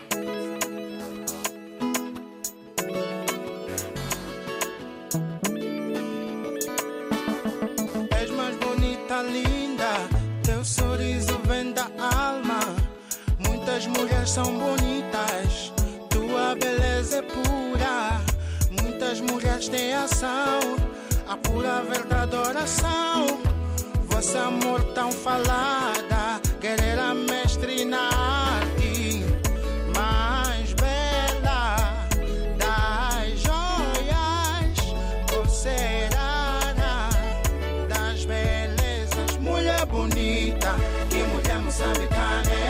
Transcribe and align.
São 14.28 14.58
bonitas. 14.58 15.72
Tua 16.10 16.54
beleza 16.54 17.16
é 17.16 17.22
pura. 17.22 18.20
Muitas 18.70 19.22
mulheres 19.22 19.68
têm 19.70 19.94
ação. 19.94 20.76
A 21.26 21.34
pura 21.38 21.82
verdade 21.82 22.36
oração. 22.36 23.26
Vosso 24.04 24.36
amor 24.36 24.84
tão 24.92 25.10
falada. 25.10 26.42
Guerreira 26.60 27.14
mestre 27.14 27.86
na 27.86 28.10
arte. 28.10 29.24
Mais 29.96 30.74
bela 30.74 32.06
das 32.58 33.40
joias. 33.40 34.78
Você 35.32 35.70
era 35.70 37.08
das 37.88 38.26
belezas. 38.26 39.38
Mulher 39.40 39.86
bonita. 39.86 40.74
Que 41.08 41.22
mulher 41.22 41.60
moçambicana 41.60 42.50
és 42.50 42.67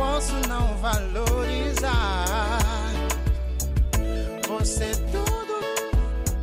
posso 0.00 0.32
não 0.48 0.74
valorizar? 0.78 2.58
Você 4.48 4.84
é 4.84 4.94
tudo 5.12 5.60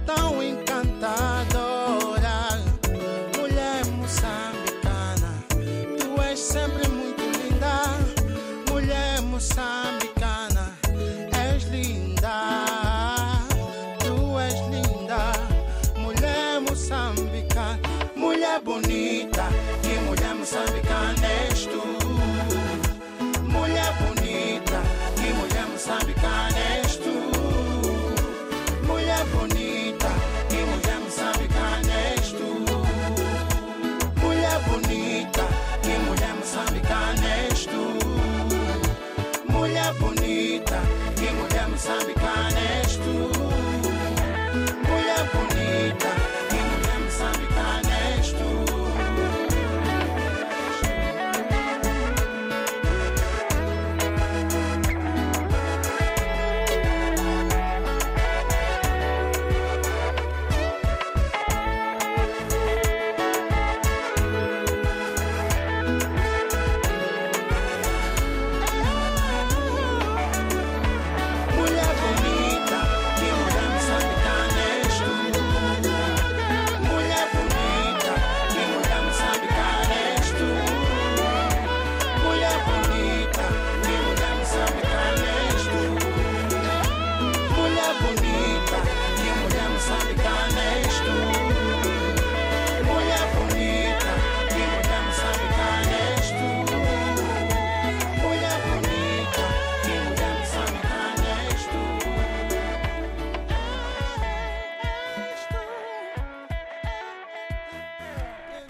tão 0.05 0.43
encantadora. 0.43 1.09
Mulher 3.35 3.83
moçambicana, 3.97 5.43
tu 5.49 6.21
és 6.21 6.39
sempre 6.39 6.87
muito 6.87 7.23
linda. 7.23 7.97
Mulher 8.69 9.23
moçambicana, 9.23 10.77
és 11.47 11.63
linda. 11.63 12.35
Tu 13.97 14.39
és 14.39 14.53
linda. 14.69 15.31
Mulher 15.97 16.61
moçambicana, 16.61 17.79
mulher 18.15 18.61
bonita. 18.61 19.49
Que 19.81 19.97
mulher 20.05 20.35
moçambicana 20.35 21.25
és 21.49 21.56
mulher 25.87 26.16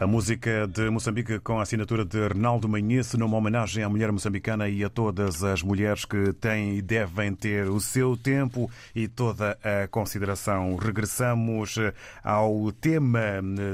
música 0.07 0.65
de 0.65 0.89
Moçambique 0.89 1.37
com 1.39 1.59
a 1.59 1.63
assinatura 1.63 2.05
de 2.05 2.29
Reinaldo 2.29 2.69
Manhece, 2.69 3.17
numa 3.17 3.35
homenagem 3.35 3.83
à 3.83 3.89
mulher 3.89 4.09
moçambicana 4.09 4.69
e 4.69 4.81
a 4.81 4.89
todas 4.89 5.43
as 5.43 5.61
mulheres 5.61 6.05
que 6.05 6.31
têm 6.31 6.77
e 6.77 6.81
devem 6.81 7.35
ter 7.35 7.67
o 7.67 7.77
seu 7.81 8.15
tempo 8.15 8.71
e 8.95 9.09
toda 9.09 9.59
a 9.61 9.85
consideração. 9.89 10.77
Regressamos 10.77 11.75
ao 12.23 12.71
tema 12.71 13.19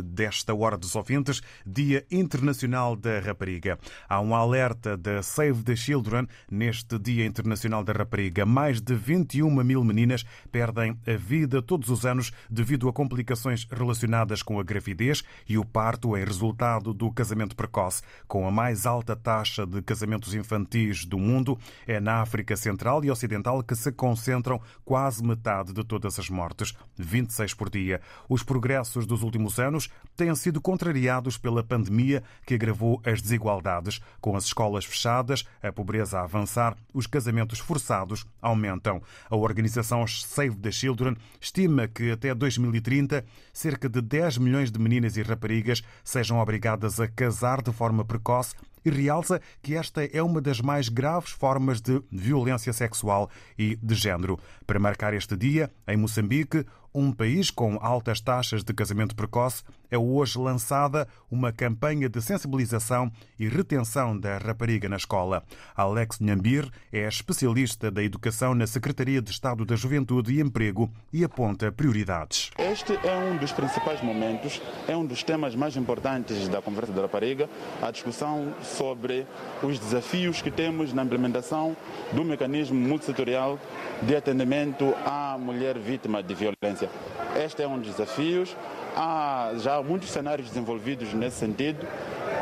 desta 0.04 0.56
Hora 0.56 0.76
dos 0.76 0.96
Ouvintes, 0.96 1.40
Dia 1.64 2.04
Internacional 2.10 2.96
da 2.96 3.20
Rapariga. 3.20 3.78
Há 4.10 4.20
um 4.20 4.34
alerta 4.34 4.98
da 4.98 5.22
Save 5.22 5.62
the 5.62 5.76
Children 5.76 6.28
neste 6.50 6.98
Dia 6.98 7.28
Internacional 7.28 7.84
da 7.84 7.94
Rapariga. 7.94 8.44
Mais 8.44 8.82
de 8.82 8.96
21 8.96 9.64
mil 9.64 9.84
meninas 9.84 10.26
perdem 10.52 10.98
a 11.06 11.16
vida 11.16 11.62
todos 11.62 11.90
os 11.90 12.08
anos 12.08 12.32
devido 12.50 12.90
a 12.90 12.94
complicações 12.94 13.68
relacionadas 13.70 14.42
com 14.42 14.60
a 14.60 14.64
gravidez 14.64 15.24
e 15.48 15.60
o 15.60 15.64
parto 15.64 16.23
resultado 16.24 16.94
do 16.94 17.12
casamento 17.12 17.56
precoce. 17.56 18.02
Com 18.28 18.48
a 18.48 18.52
mais 18.52 18.86
alta 18.86 19.16
taxa 19.16 19.66
de 19.66 19.82
casamentos 19.82 20.34
infantis 20.34 21.06
do 21.06 21.18
mundo, 21.18 21.58
é 21.88 22.00
na 22.00 22.22
África 22.22 22.56
Central 22.56 23.04
e 23.04 23.12
Ocidental 23.12 23.62
que 23.64 23.76
se 23.76 23.92
concentram 23.92 24.62
quase 24.86 25.24
metade 25.24 25.74
de 25.74 25.84
todas 25.84 26.20
as 26.20 26.30
mortes, 26.30 26.74
26 26.98 27.54
por 27.54 27.70
dia. 27.70 28.02
Os 28.28 28.44
progressos 28.44 29.06
dos 29.06 29.24
últimos 29.24 29.60
anos 29.60 29.90
têm 30.16 30.34
sido 30.36 30.62
contrariados 30.62 31.38
pela 31.38 31.64
pandemia 31.64 32.24
que 32.46 32.54
agravou 32.54 33.02
as 33.06 33.22
desigualdades. 33.22 34.00
Com 34.22 34.36
as 34.36 34.46
escolas 34.46 34.86
fechadas, 34.86 35.44
a 35.62 35.72
pobreza 35.72 36.20
a 36.20 36.24
avançar, 36.24 36.76
os 36.94 37.08
casamentos 37.08 37.60
forçados 37.60 38.26
aumentam. 38.42 39.02
A 39.30 39.36
organização 39.36 40.06
Save 40.08 40.56
the 40.58 40.72
Children 40.72 41.16
estima 41.40 41.88
que 41.88 42.12
até 42.12 42.34
2030 42.34 43.26
cerca 43.52 43.90
de 43.90 44.02
10 44.02 44.38
milhões 44.38 44.72
de 44.72 44.80
meninas 44.80 45.18
e 45.18 45.22
raparigas 45.22 45.84
sejam 46.04 46.40
obrigadas 46.40 47.00
a 47.00 47.08
casar 47.08 47.62
de 47.62 47.72
forma 47.72 48.04
precoce 48.04 48.56
e 48.86 48.90
realça 48.90 49.42
que 49.62 49.76
esta 49.76 50.04
é 50.04 50.22
uma 50.22 50.42
das 50.42 50.60
mais 50.60 50.90
graves 50.90 51.32
formas 51.32 51.80
de 51.80 52.02
violência 52.12 52.74
sexual 52.74 53.30
e 53.58 53.76
de 53.78 53.96
género. 53.96 54.38
Para 54.68 54.80
marcar 54.80 55.14
este 55.14 55.38
dia, 55.38 55.72
em 55.88 55.98
Moçambique, 55.98 56.66
um 56.94 57.12
país 57.12 57.50
com 57.50 57.78
altas 57.82 58.22
taxas 58.22 58.64
de 58.64 58.74
casamento 58.74 59.16
precoce, 59.16 59.64
é 59.90 59.98
hoje 59.98 60.38
lançada 60.38 61.08
uma 61.30 61.52
campanha 61.52 62.08
de 62.08 62.22
sensibilização 62.22 63.12
e 63.40 63.48
retenção 63.48 64.18
da 64.18 64.38
rapariga 64.38 64.88
na 64.88 64.96
escola. 64.96 65.44
Alex 65.76 66.20
Nhambir 66.20 66.70
é 66.92 67.08
especialista 67.08 67.90
da 67.90 68.04
educação 68.04 68.54
na 68.54 68.68
Secretaria 68.68 69.22
de 69.22 69.32
Estado 69.32 69.66
da 69.66 69.76
Juventude 69.76 70.34
e 70.34 70.42
Emprego 70.42 70.92
e 71.12 71.24
aponta 71.24 71.72
prioridades. 71.72 72.52
Este 72.58 72.94
é 73.06 73.18
um 73.18 73.38
dos 73.38 73.52
principais 73.52 74.02
momentos, 74.02 74.62
é 74.88 74.96
um 74.96 75.06
dos 75.06 75.24
temas 75.24 75.56
mais 75.56 75.76
importantes 75.76 76.48
da 76.48 76.62
Conversa 76.62 76.92
da 76.92 77.04
Rapariga, 77.04 77.50
a 77.82 77.92
discussão 77.92 78.54
sobre 78.62 79.26
os 79.62 79.80
desafios 79.80 80.42
que 80.42 80.52
temos 80.52 80.94
na 80.94 81.04
implementação 81.04 81.76
do 82.12 82.24
mecanismo 82.24 82.80
multissetorial 82.80 83.60
de 84.02 84.16
atendimento 84.16 84.94
à 85.06 85.38
mulher 85.38 85.78
vítima 85.78 86.22
de 86.22 86.34
violência. 86.34 86.83
Este 87.36 87.64
é 87.64 87.68
um 87.68 87.80
dos 87.80 87.92
desafios. 87.92 88.56
Há 88.96 89.54
já 89.58 89.82
muitos 89.82 90.12
cenários 90.12 90.50
desenvolvidos 90.50 91.14
nesse 91.14 91.38
sentido, 91.38 91.86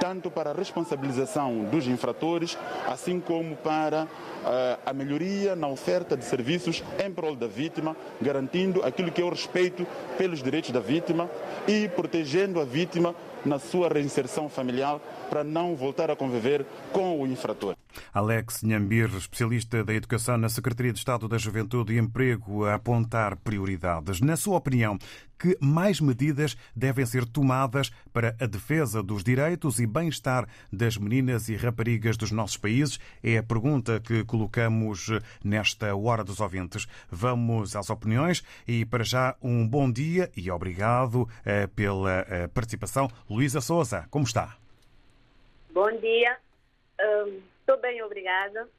tanto 0.02 0.30
para 0.30 0.50
a 0.50 0.54
responsabilização 0.54 1.64
dos 1.66 1.88
infratores, 1.88 2.58
assim 2.88 3.22
como 3.22 3.56
para 3.56 4.04
uh, 4.04 4.80
a 4.86 4.92
melhoria 4.92 5.56
na 5.56 5.68
oferta 5.68 6.18
de 6.18 6.26
serviços 6.26 6.84
em 7.04 7.10
prol 7.10 7.36
da 7.36 7.48
vítima, 7.48 7.96
garantindo 8.22 8.84
aquilo 8.84 9.12
que 9.12 9.22
é 9.22 9.26
o 9.26 9.30
respeito 9.30 9.88
pelos 10.18 10.44
direitos 10.44 10.72
da 10.72 10.82
vítima 10.82 11.30
e 11.68 11.88
protegendo 11.88 12.60
a 12.60 12.66
vítima 12.66 13.16
na 13.46 13.58
sua 13.58 13.88
reinserção 13.88 14.50
familiar 14.50 15.00
para 15.31 15.45
não 15.45 15.78
voltar 15.78 16.12
a 16.12 16.16
conviver 16.16 16.66
com 16.92 17.22
o 17.22 17.25
infrator. 17.25 17.74
Alex 18.13 18.63
Nhambir, 18.63 19.16
especialista 19.16 19.81
da 19.81 19.94
educação 19.94 20.36
na 20.36 20.50
Secretaria 20.50 20.92
de 20.92 21.00
Estado 21.00 21.25
da 21.25 21.38
Juventude 21.38 21.94
e 21.94 21.98
Emprego, 21.98 22.66
a 22.66 22.75
apontar 22.75 23.38
prioridades. 23.38 24.19
Na 24.19 24.36
sua 24.36 24.57
opinião, 24.57 25.00
que 25.39 25.57
mais 25.62 26.01
medidas 26.01 26.57
devem 26.75 27.06
ser 27.06 27.25
tomadas 27.25 27.92
para 28.12 28.36
a 28.42 28.45
defesa 28.45 29.01
dos 29.01 29.24
direitos 29.24 29.80
e 29.80 29.88
bem-estar 29.88 30.45
das 30.72 30.98
meninas 30.98 31.48
e 31.48 31.56
raparigas 31.56 32.18
dos 32.18 32.31
nossos 32.31 32.57
países? 32.57 33.00
É 33.24 33.38
a 33.38 33.44
pergunta 33.44 34.01
que 34.01 34.25
colocamos 34.25 35.07
nesta 35.42 35.95
Hora 35.95 36.25
dos 36.25 36.42
Ouvintes. 36.42 36.89
Vamos 37.10 37.74
às 37.78 37.89
opiniões 37.89 38.44
e, 38.68 38.83
para 38.83 39.06
já, 39.06 39.33
um 39.42 39.66
bom 39.66 39.89
dia 39.89 40.30
e 40.36 40.51
obrigado 40.51 41.25
eh, 41.45 41.68
pela 41.68 42.25
eh, 42.28 42.48
participação. 42.48 43.10
Luísa 43.30 43.62
Souza, 43.62 44.06
como 44.10 44.25
está? 44.25 44.57
Bom 45.81 45.94
dia. 45.94 46.38
Estou 47.60 47.75
um, 47.75 47.81
bem, 47.81 48.04
obrigada. 48.04 48.69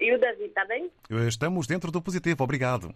E 0.00 0.10
o 0.10 0.18
David, 0.18 0.46
está 0.46 0.64
bem? 0.64 0.90
Estamos 1.28 1.66
dentro 1.66 1.92
do 1.92 2.00
positivo, 2.00 2.44
obrigado. 2.44 2.94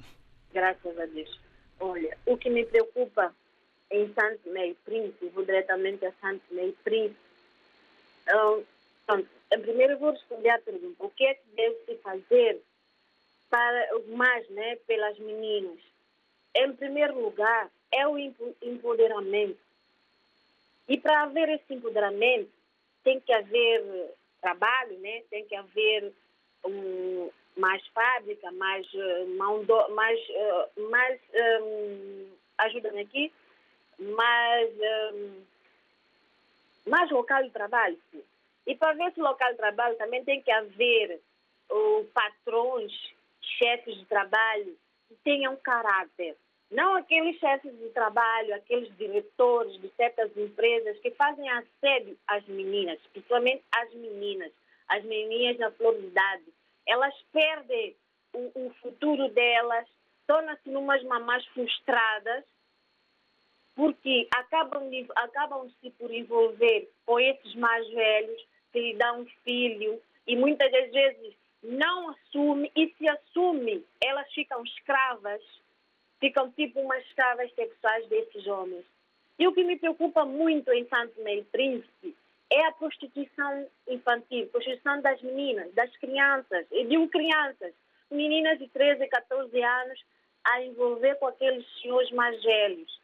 Graças 0.51 0.99
a 0.99 1.05
Deus. 1.05 1.39
Olha, 1.79 2.17
o 2.25 2.39
que 2.39 2.49
me 2.49 2.65
preocupa 2.65 3.35
em 3.91 4.11
Santo 4.15 4.49
Meio 4.49 4.75
Príncipe, 4.77 5.29
vou 5.29 5.45
diretamente 5.45 6.07
a 6.07 6.13
Santo 6.23 6.43
Meio 6.53 6.73
Príncipe. 6.83 7.21
Um, 8.35 8.65
pronto, 9.05 9.29
primeiro 9.61 9.99
vou 9.99 10.13
responder 10.13 10.49
à 10.49 10.59
pergunta: 10.59 11.05
o 11.05 11.11
que 11.11 11.27
é 11.27 11.35
que 11.35 11.49
deve-se 11.55 11.97
fazer 11.97 12.63
para 13.51 13.89
mais, 14.17 14.49
né, 14.49 14.77
pelas 14.87 15.19
meninas? 15.19 15.81
Em 16.55 16.73
primeiro 16.73 17.21
lugar, 17.21 17.69
é 17.93 18.09
o 18.09 18.17
empoderamento. 18.19 19.61
E 20.89 20.97
para 20.97 21.25
haver 21.25 21.51
esse 21.51 21.75
empoderamento, 21.75 22.62
tem 23.03 23.21
que 23.21 23.33
haver 23.33 24.15
trabalho, 24.41 24.99
né? 24.99 25.23
tem 25.31 25.45
que 25.45 25.55
haver 25.55 26.13
um, 26.65 27.31
mais 27.57 27.87
fábrica, 27.89 28.51
mais 28.53 28.87
uh, 28.95 29.37
mão 29.37 29.65
do, 29.65 29.89
mais, 29.91 30.19
uh, 30.29 30.91
mais 30.91 31.21
um, 31.63 32.31
ajuda-me 32.59 33.01
aqui, 33.01 33.33
mais, 33.99 34.71
um, 35.15 35.43
mais 36.87 37.11
local 37.11 37.43
de 37.43 37.51
trabalho. 37.51 37.99
Sim. 38.11 38.23
E 38.67 38.77
para 38.77 38.93
ver 38.95 39.09
esse 39.09 39.21
local 39.21 39.51
de 39.51 39.57
trabalho 39.57 39.97
também 39.97 40.25
tem 40.25 40.41
que 40.41 40.51
haver 40.51 41.21
uh, 41.71 42.05
patrões, 42.15 42.93
chefes 43.41 43.97
de 43.97 44.05
trabalho 44.07 44.77
que 45.09 45.15
tenham 45.25 45.57
caráter. 45.57 46.37
Não 46.73 46.95
aqueles 46.95 47.39
chefes 47.39 47.79
de 47.79 47.91
trabalho, 47.91 48.55
aqueles 48.55 48.97
diretores 48.97 49.79
de 49.83 49.91
certas 49.91 50.35
empresas 50.35 50.99
que 51.01 51.11
fazem 51.11 51.47
assédio 51.51 52.17
às 52.27 52.47
meninas, 52.47 52.99
principalmente 53.13 53.63
às 53.71 53.93
meninas, 53.93 54.51
as 54.89 55.05
meninas 55.05 55.59
na 55.59 55.71
flor 55.73 55.95
de 56.01 56.07
idade. 56.07 56.45
Elas 56.87 57.15
perdem 57.31 57.95
o, 58.33 58.51
o 58.55 58.75
futuro 58.81 59.29
delas, 59.29 59.87
tornam-se 60.27 60.71
umas 60.71 61.05
mamás 61.05 61.45
frustradas, 61.49 62.43
porque 63.77 64.27
acabam, 64.35 64.89
de, 64.89 65.07
acabam 65.17 65.71
se 65.79 65.91
por 65.91 66.11
envolver 66.11 66.91
com 67.05 67.21
esses 67.21 67.55
mais 67.55 67.87
velhos 67.91 68.47
que 68.73 68.81
lhe 68.81 68.95
dão 68.95 69.21
um 69.21 69.27
filho 69.45 70.01
e 70.27 70.35
muitas 70.37 70.73
das 70.73 70.91
vezes 70.91 71.35
não 71.63 72.09
assume 72.09 72.73
e 72.75 72.89
se 72.97 73.07
assume, 73.07 73.85
elas 74.03 74.33
ficam 74.33 74.65
escravas 74.65 75.43
ficam 76.23 76.53
tipo 76.53 76.79
umas 76.79 77.05
escravas 77.07 77.53
sexuais 77.53 78.07
desses 78.07 78.47
homens. 78.47 78.85
E 79.37 79.49
o 79.49 79.53
que 79.53 79.65
me 79.65 79.77
preocupa 79.77 80.25
muito 80.25 80.73
em 80.73 80.87
Santo 80.87 81.21
Meio 81.21 81.45
Príncipe 81.47 82.17
é 82.49 82.65
a 82.67 82.73
prostituição 82.73 83.67
infantil, 83.89 84.47
prostituição 84.47 85.01
das 85.01 85.21
meninas, 85.21 85.75
das 85.75 85.91
crianças, 85.97 86.65
e 86.71 86.85
de 86.85 86.97
um 86.97 87.09
crianças, 87.09 87.75
meninas 88.09 88.57
de 88.61 88.69
13, 88.69 89.09
14 89.09 89.63
anos, 89.65 90.05
a 90.45 90.63
envolver 90.63 91.17
com 91.17 91.27
aqueles 91.27 91.67
senhores 91.81 92.13
mais 92.13 92.41
velhos. 92.41 93.01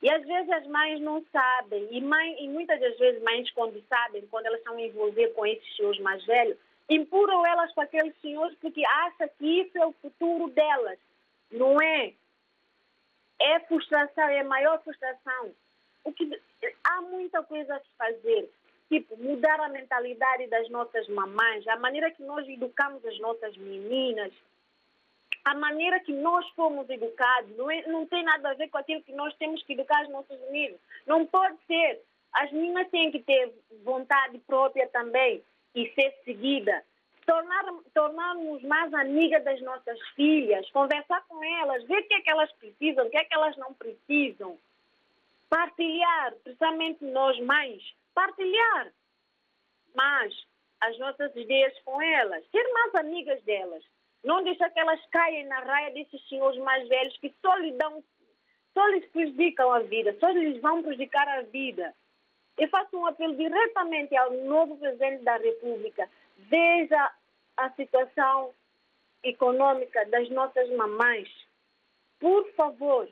E 0.00 0.08
às 0.08 0.24
vezes 0.24 0.48
as 0.52 0.66
mães 0.68 1.00
não 1.00 1.24
sabem, 1.32 1.88
e, 1.90 2.00
mãe, 2.00 2.44
e 2.44 2.48
muitas 2.48 2.78
das 2.78 2.96
vezes 2.98 3.20
mães, 3.20 3.50
quando 3.50 3.82
sabem, 3.88 4.24
quando 4.30 4.46
elas 4.46 4.60
estão 4.60 4.76
a 4.76 4.80
envolver 4.80 5.28
com 5.34 5.44
esses 5.44 5.74
senhores 5.74 6.00
mais 6.00 6.24
velhos, 6.24 6.56
empurram 6.88 7.44
elas 7.44 7.72
com 7.72 7.80
aqueles 7.80 8.14
senhores 8.20 8.56
porque 8.60 8.84
acham 8.84 9.28
que 9.36 9.62
isso 9.62 9.76
é 9.76 9.84
o 9.84 9.92
futuro 9.94 10.48
delas. 10.50 10.98
Não 11.50 11.80
é? 11.80 12.12
É 13.40 13.60
frustração, 13.60 14.28
é 14.28 14.42
maior 14.42 14.82
frustração. 14.82 15.52
O 16.04 16.12
que, 16.12 16.40
há 16.84 17.02
muita 17.02 17.42
coisa 17.42 17.74
a 17.74 17.80
se 17.80 17.90
fazer. 17.96 18.50
Tipo, 18.88 19.16
mudar 19.18 19.60
a 19.60 19.68
mentalidade 19.68 20.46
das 20.46 20.68
nossas 20.70 21.06
mamães, 21.08 21.66
a 21.68 21.76
maneira 21.76 22.10
que 22.10 22.22
nós 22.22 22.48
educamos 22.48 23.04
as 23.04 23.18
nossas 23.20 23.54
meninas, 23.58 24.32
a 25.44 25.54
maneira 25.54 26.00
que 26.00 26.12
nós 26.12 26.48
fomos 26.50 26.88
educados, 26.88 27.54
não, 27.56 27.70
é, 27.70 27.86
não 27.86 28.06
tem 28.06 28.22
nada 28.22 28.50
a 28.50 28.54
ver 28.54 28.68
com 28.68 28.78
aquilo 28.78 29.02
que 29.02 29.12
nós 29.12 29.34
temos 29.36 29.62
que 29.62 29.74
educar 29.74 30.04
os 30.04 30.10
nossos 30.10 30.40
meninos. 30.40 30.80
Não 31.06 31.26
pode 31.26 31.56
ser. 31.66 32.00
As 32.32 32.50
meninas 32.50 32.88
têm 32.90 33.10
que 33.10 33.20
ter 33.20 33.52
vontade 33.84 34.38
própria 34.46 34.88
também 34.88 35.42
e 35.74 35.90
ser 35.94 36.14
seguida 36.24 36.82
tornar, 37.28 37.64
tornarmos 37.92 38.62
mais 38.62 38.92
amigas 38.94 39.44
das 39.44 39.60
nossas 39.60 40.00
filhas, 40.16 40.68
conversar 40.70 41.22
com 41.28 41.44
elas, 41.44 41.84
ver 41.84 42.00
o 42.00 42.08
que 42.08 42.14
é 42.14 42.20
que 42.22 42.30
elas 42.30 42.50
precisam, 42.52 43.06
o 43.06 43.10
que 43.10 43.18
é 43.18 43.24
que 43.24 43.34
elas 43.34 43.54
não 43.58 43.74
precisam. 43.74 44.58
partilhar, 45.50 46.34
principalmente 46.44 47.04
nós 47.04 47.38
mães, 47.40 47.82
partilhar. 48.14 48.92
Mas 49.94 50.34
as 50.80 50.98
nossas 50.98 51.34
ideias 51.36 51.72
com 51.84 52.00
elas, 52.00 52.44
ser 52.50 52.62
mais 52.72 52.94
amigas 52.96 53.42
delas. 53.42 53.82
Não 54.24 54.42
deixar 54.42 54.70
que 54.70 54.80
elas 54.80 55.00
caem 55.06 55.46
na 55.46 55.60
raia 55.60 55.90
desses 55.92 56.28
senhores 56.28 56.58
mais 56.60 56.86
velhos 56.88 57.16
que 57.18 57.34
só 57.42 57.54
lhes 57.56 57.76
dão, 57.76 58.02
só 58.74 58.86
lhes 58.88 59.06
prejudicam 59.10 59.70
a 59.70 59.80
vida, 59.80 60.16
só 60.20 60.28
lhes 60.28 60.60
vão 60.60 60.82
prejudicar 60.82 61.26
a 61.28 61.42
vida. 61.42 61.94
Eu 62.58 62.68
faço 62.68 62.96
um 62.96 63.06
apelo 63.06 63.36
diretamente 63.36 64.16
ao 64.16 64.32
novo 64.32 64.76
presidente 64.76 65.24
da 65.24 65.36
República. 65.36 66.08
Veja 66.38 67.12
a 67.56 67.70
situação 67.70 68.54
econômica 69.22 70.04
das 70.06 70.30
nossas 70.30 70.70
mamães. 70.70 71.28
Por 72.20 72.48
favor, 72.52 73.08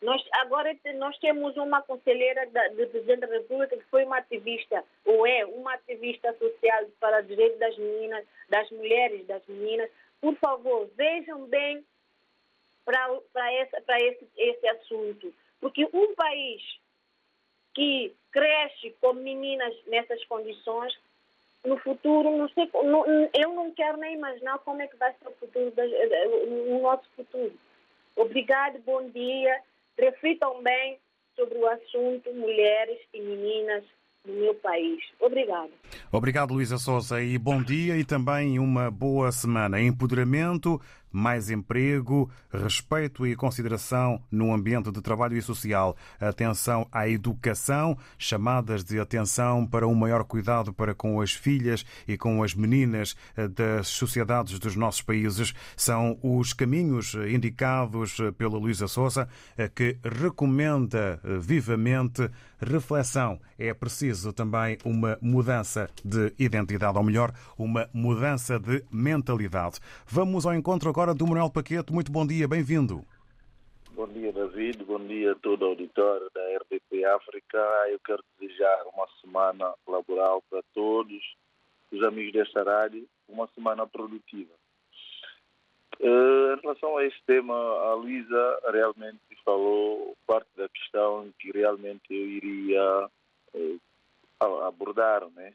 nós, 0.00 0.22
agora 0.34 0.76
nós 0.96 1.18
temos 1.18 1.56
uma 1.56 1.82
conselheira 1.82 2.46
da, 2.50 2.68
do 2.68 2.86
presidente 2.86 3.20
da 3.20 3.26
República 3.26 3.76
que 3.76 3.90
foi 3.90 4.04
uma 4.04 4.18
ativista, 4.18 4.84
ou 5.04 5.26
é 5.26 5.44
uma 5.44 5.74
ativista 5.74 6.32
social 6.38 6.86
para 7.00 7.20
os 7.20 7.26
direitos 7.26 7.58
das 7.58 7.76
meninas, 7.76 8.24
das 8.48 8.70
mulheres, 8.70 9.26
das 9.26 9.44
meninas. 9.46 9.90
Por 10.20 10.36
favor, 10.36 10.88
vejam 10.94 11.46
bem 11.46 11.84
para, 12.84 13.08
para, 13.32 13.52
essa, 13.54 13.80
para 13.80 13.98
esse, 14.00 14.28
esse 14.36 14.68
assunto. 14.68 15.34
Porque 15.60 15.88
um 15.92 16.14
país 16.14 16.62
que 17.74 18.14
cresce 18.30 18.90
com 19.00 19.12
meninas 19.14 19.74
nessas 19.86 20.24
condições, 20.26 20.96
no 21.68 21.78
futuro, 21.78 22.36
não 22.36 22.48
sei, 22.48 22.68
não, 22.74 23.04
eu 23.06 23.52
não 23.54 23.70
quero 23.72 23.98
nem 23.98 24.14
imaginar 24.14 24.58
como 24.60 24.82
é 24.82 24.86
que 24.86 24.96
vai 24.96 25.12
ser 25.12 25.28
o 25.28 25.32
futuro, 25.32 25.72
o 26.70 26.80
nosso 26.80 27.08
futuro. 27.14 27.52
Obrigado, 28.16 28.78
bom 28.84 29.08
dia. 29.10 29.60
Reflitam 29.98 30.62
bem 30.62 30.98
sobre 31.36 31.58
o 31.58 31.68
assunto 31.68 32.32
mulheres 32.34 32.98
e 33.14 33.20
meninas 33.20 33.84
no 34.24 34.34
meu 34.34 34.54
país. 34.54 35.00
Obrigado. 35.20 35.70
Obrigado, 36.10 36.52
Luísa 36.52 36.78
Souza, 36.78 37.22
e 37.22 37.38
bom 37.38 37.62
dia 37.62 37.96
e 37.96 38.04
também 38.04 38.58
uma 38.58 38.90
boa 38.90 39.30
semana. 39.30 39.80
Empoderamento 39.80 40.80
mais 41.10 41.50
emprego, 41.50 42.30
respeito 42.52 43.26
e 43.26 43.34
consideração 43.34 44.22
no 44.30 44.52
ambiente 44.52 44.90
de 44.90 45.00
trabalho 45.00 45.36
e 45.36 45.42
social, 45.42 45.96
atenção 46.20 46.86
à 46.92 47.08
educação, 47.08 47.96
chamadas 48.18 48.84
de 48.84 48.98
atenção 49.00 49.66
para 49.66 49.86
um 49.86 49.94
maior 49.94 50.24
cuidado 50.24 50.72
para 50.72 50.94
com 50.94 51.20
as 51.20 51.32
filhas 51.32 51.84
e 52.06 52.16
com 52.16 52.42
as 52.42 52.54
meninas 52.54 53.16
das 53.54 53.88
sociedades 53.88 54.58
dos 54.58 54.76
nossos 54.76 55.02
países, 55.02 55.54
são 55.76 56.18
os 56.22 56.52
caminhos 56.52 57.14
indicados 57.14 58.16
pela 58.36 58.58
Luísa 58.58 58.88
Souza, 58.88 59.28
que 59.74 59.98
recomenda 60.02 61.20
vivamente 61.40 62.30
reflexão. 62.60 63.38
É 63.58 63.72
preciso 63.72 64.32
também 64.32 64.78
uma 64.84 65.18
mudança 65.20 65.88
de 66.04 66.32
identidade, 66.38 66.96
ou 66.96 67.04
melhor, 67.04 67.32
uma 67.58 67.88
mudança 67.92 68.58
de 68.58 68.84
mentalidade. 68.90 69.78
Vamos 70.06 70.46
ao 70.46 70.54
encontro 70.54 70.88
agora 70.88 71.14
do 71.14 71.26
Manuel 71.26 71.50
Paquete. 71.50 71.92
Muito 71.92 72.10
bom 72.12 72.26
dia, 72.26 72.46
bem-vindo. 72.46 73.04
Bom 73.92 74.06
dia, 74.06 74.32
David. 74.32 74.84
Bom 74.84 75.00
dia 75.06 75.32
a 75.32 75.34
todo 75.34 75.62
o 75.62 75.66
auditório 75.70 76.30
da 76.32 76.40
RDP 76.58 77.04
África. 77.04 77.58
Eu 77.90 77.98
quero 78.04 78.22
desejar 78.40 78.84
uma 78.94 79.08
semana 79.20 79.74
laboral 79.86 80.42
para 80.48 80.62
todos 80.72 81.20
os 81.90 82.02
amigos 82.04 82.32
desta 82.32 82.62
rádio, 82.62 83.08
uma 83.28 83.48
semana 83.54 83.86
produtiva. 83.86 84.52
Uh, 86.00 86.54
em 86.54 86.60
relação 86.62 86.96
a 86.96 87.04
este 87.04 87.20
tema, 87.26 87.54
a 87.54 87.94
Luísa 87.94 88.60
realmente 88.72 89.18
falou 89.48 90.14
parte 90.26 90.50
da 90.58 90.68
questão 90.68 91.32
que 91.38 91.50
realmente 91.50 92.04
eu 92.10 92.28
iria 92.28 93.08
uh, 93.54 94.60
abordar, 94.66 95.26
né? 95.30 95.54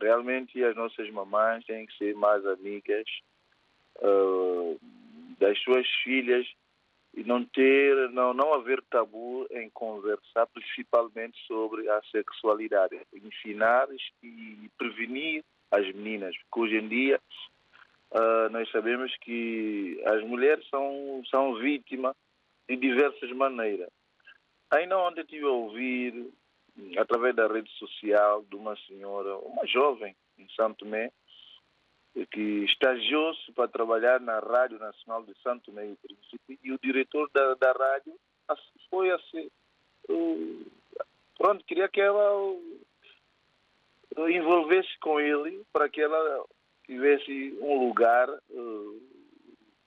Realmente 0.00 0.64
as 0.64 0.74
nossas 0.74 1.10
mamães 1.10 1.62
têm 1.66 1.84
que 1.84 1.96
ser 1.98 2.14
mais 2.14 2.44
amigas 2.46 3.06
uh, 3.96 4.80
das 5.38 5.58
suas 5.62 5.86
filhas 6.02 6.46
e 7.14 7.24
não 7.24 7.44
ter, 7.44 8.08
não, 8.10 8.32
não 8.32 8.54
haver 8.54 8.82
tabu 8.90 9.46
em 9.50 9.68
conversar 9.68 10.46
principalmente 10.46 11.38
sobre 11.46 11.88
a 11.90 12.00
sexualidade, 12.10 12.98
ensinar 13.12 13.86
e 14.22 14.70
prevenir 14.78 15.44
as 15.70 15.84
meninas, 15.94 16.34
porque 16.38 16.60
hoje 16.60 16.76
em 16.82 16.88
dia 16.88 17.20
uh, 18.12 18.48
nós 18.50 18.70
sabemos 18.70 19.14
que 19.18 20.02
as 20.06 20.22
mulheres 20.24 20.66
são, 20.70 21.22
são 21.30 21.54
vítimas 21.56 22.14
de 22.68 22.76
diversas 22.76 23.30
maneiras. 23.32 23.90
Ainda 24.70 24.98
ontem 24.98 25.20
estive 25.20 25.44
a 25.44 25.50
ouvir, 25.50 26.32
através 26.98 27.34
da 27.34 27.46
rede 27.46 27.70
social, 27.72 28.44
de 28.44 28.56
uma 28.56 28.76
senhora, 28.86 29.36
uma 29.38 29.66
jovem 29.66 30.14
em 30.38 30.48
Santo 30.50 30.84
Tomé, 30.84 31.12
que 32.32 32.64
estagiou-se 32.64 33.52
para 33.52 33.68
trabalhar 33.68 34.20
na 34.20 34.38
Rádio 34.38 34.78
Nacional 34.78 35.22
de 35.24 35.34
Santo 35.42 35.70
Meio 35.70 35.96
Príncipe 35.96 36.58
e 36.62 36.72
o 36.72 36.78
diretor 36.78 37.28
da, 37.32 37.54
da 37.54 37.72
rádio 37.72 38.14
foi 38.88 39.10
assim, 39.10 39.50
uh, 40.08 40.66
pronto, 41.36 41.64
queria 41.64 41.88
que 41.88 42.00
ela 42.00 42.56
envolvesse 44.28 44.98
com 45.00 45.20
ele 45.20 45.62
para 45.72 45.88
que 45.88 46.00
ela 46.00 46.44
tivesse 46.86 47.58
um 47.60 47.86
lugar 47.86 48.30
uh, 48.30 49.15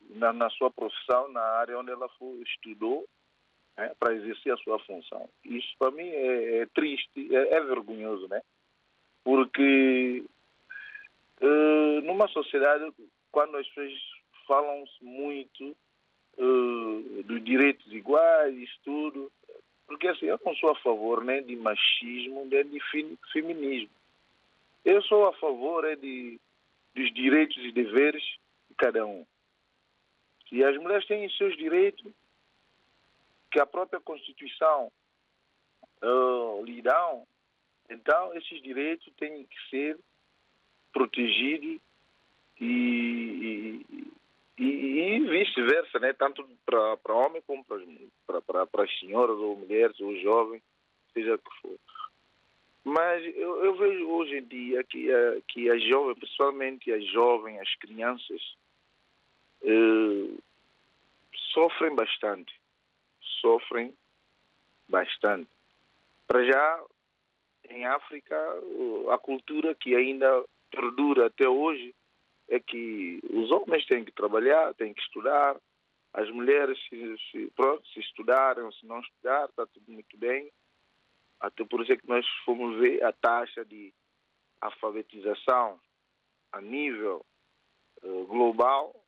na, 0.09 0.33
na, 0.33 0.49
sua 0.51 0.71
profissão, 0.71 1.29
na 1.29 1.41
área 1.41 1.79
onde 1.79 1.91
ela 1.91 2.09
foi, 2.17 2.41
estudou, 2.41 3.07
né, 3.77 3.91
para 3.99 4.15
exercer 4.15 4.53
a 4.53 4.57
sua 4.57 4.79
função. 4.79 5.29
Isso 5.45 5.73
para 5.77 5.91
mim 5.91 6.07
é, 6.07 6.59
é 6.59 6.65
triste, 6.67 7.35
é, 7.35 7.55
é 7.55 7.61
vergonhoso, 7.61 8.27
né? 8.27 8.41
Porque 9.23 10.23
Uh, 11.41 12.01
numa 12.01 12.27
sociedade, 12.27 12.91
quando 13.31 13.55
as 13.55 13.67
pessoas 13.69 13.93
falam 14.45 14.83
muito 15.01 15.75
uh, 16.37 17.23
dos 17.23 17.43
direitos 17.45 17.89
iguais, 17.93 18.69
tudo, 18.83 19.31
porque 19.87 20.09
assim, 20.09 20.25
eu 20.25 20.39
não 20.45 20.53
sou 20.55 20.71
a 20.71 20.75
favor 20.75 21.23
nem 21.23 21.41
de 21.41 21.55
machismo, 21.55 22.45
nem 22.45 22.65
de 22.65 22.79
feminismo. 23.31 23.89
Eu 24.83 25.01
sou 25.03 25.27
a 25.27 25.33
favor 25.33 25.85
é, 25.85 25.95
de, 25.95 26.37
dos 26.93 27.13
direitos 27.13 27.57
e 27.57 27.71
deveres 27.71 28.23
de 28.69 28.75
cada 28.77 29.05
um. 29.05 29.25
E 30.51 30.63
as 30.63 30.75
mulheres 30.77 31.05
têm 31.05 31.25
os 31.25 31.37
seus 31.37 31.55
direitos, 31.57 32.11
que 33.51 33.59
a 33.59 33.65
própria 33.65 33.99
Constituição 33.99 34.91
uh, 36.01 36.63
lhe 36.65 36.81
dão, 36.81 37.25
então 37.89 38.33
esses 38.35 38.61
direitos 38.61 39.11
têm 39.17 39.43
que 39.45 39.69
ser 39.69 39.97
protegido 40.93 41.81
e, 42.59 43.85
e, 44.57 44.63
e 44.63 45.19
vice-versa, 45.21 45.99
né? 45.99 46.13
tanto 46.13 46.47
para 46.65 47.13
homem 47.13 47.41
como 47.47 47.63
para 47.63 48.83
as 48.83 48.99
senhoras 48.99 49.37
ou 49.37 49.55
mulheres 49.55 49.99
ou 49.99 50.15
jovens, 50.17 50.61
seja 51.13 51.35
o 51.35 51.39
que 51.39 51.61
for. 51.61 51.77
Mas 52.83 53.23
eu, 53.35 53.63
eu, 53.65 53.75
vejo 53.75 54.09
hoje 54.09 54.37
em 54.37 54.43
dia 54.43 54.83
que, 54.83 55.11
a, 55.11 55.41
que 55.47 55.69
as 55.69 55.83
jovens, 55.83 56.17
principalmente 56.17 56.91
as 56.91 57.05
jovens, 57.07 57.59
as 57.59 57.75
crianças, 57.75 58.41
eh, 59.63 60.37
sofrem 61.53 61.95
bastante. 61.95 62.53
Sofrem 63.41 63.93
bastante. 64.87 65.49
Para 66.27 66.43
já, 66.45 66.83
em 67.69 67.85
África, 67.85 68.35
a 69.11 69.17
cultura 69.17 69.75
que 69.75 69.95
ainda 69.95 70.45
perdura 70.71 71.27
até 71.27 71.47
hoje 71.47 71.95
é 72.47 72.59
que 72.59 73.19
os 73.29 73.51
homens 73.51 73.85
têm 73.85 74.03
que 74.03 74.11
trabalhar, 74.11 74.73
têm 74.73 74.93
que 74.93 75.01
estudar, 75.01 75.55
as 76.13 76.29
mulheres, 76.31 76.77
se, 76.87 77.17
se, 77.29 77.51
pronto, 77.55 77.87
se 77.89 77.99
estudarem 77.99 78.63
ou 78.63 78.71
se 78.73 78.85
não 78.85 78.99
estudar, 78.99 79.45
está 79.45 79.65
tudo 79.67 79.91
muito 79.91 80.17
bem. 80.17 80.51
Até 81.39 81.63
por 81.63 81.81
isso 81.81 81.93
é 81.93 81.97
que 81.97 82.07
nós 82.07 82.25
fomos 82.43 82.77
ver 82.79 83.03
a 83.03 83.13
taxa 83.13 83.63
de 83.63 83.93
alfabetização 84.59 85.79
a 86.51 86.59
nível 86.59 87.25
uh, 88.03 88.25
global 88.25 88.98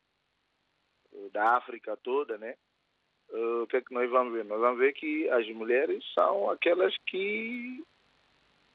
da 1.31 1.57
África 1.57 1.97
toda, 1.97 2.37
né? 2.37 2.55
Uh, 3.29 3.63
o 3.63 3.67
que 3.67 3.77
é 3.77 3.81
que 3.81 3.93
nós 3.93 4.09
vamos 4.09 4.33
ver? 4.33 4.43
Nós 4.43 4.59
vamos 4.59 4.79
ver 4.79 4.93
que 4.93 5.29
as 5.29 5.47
mulheres 5.49 6.03
são 6.13 6.49
aquelas 6.49 6.93
que 7.07 7.81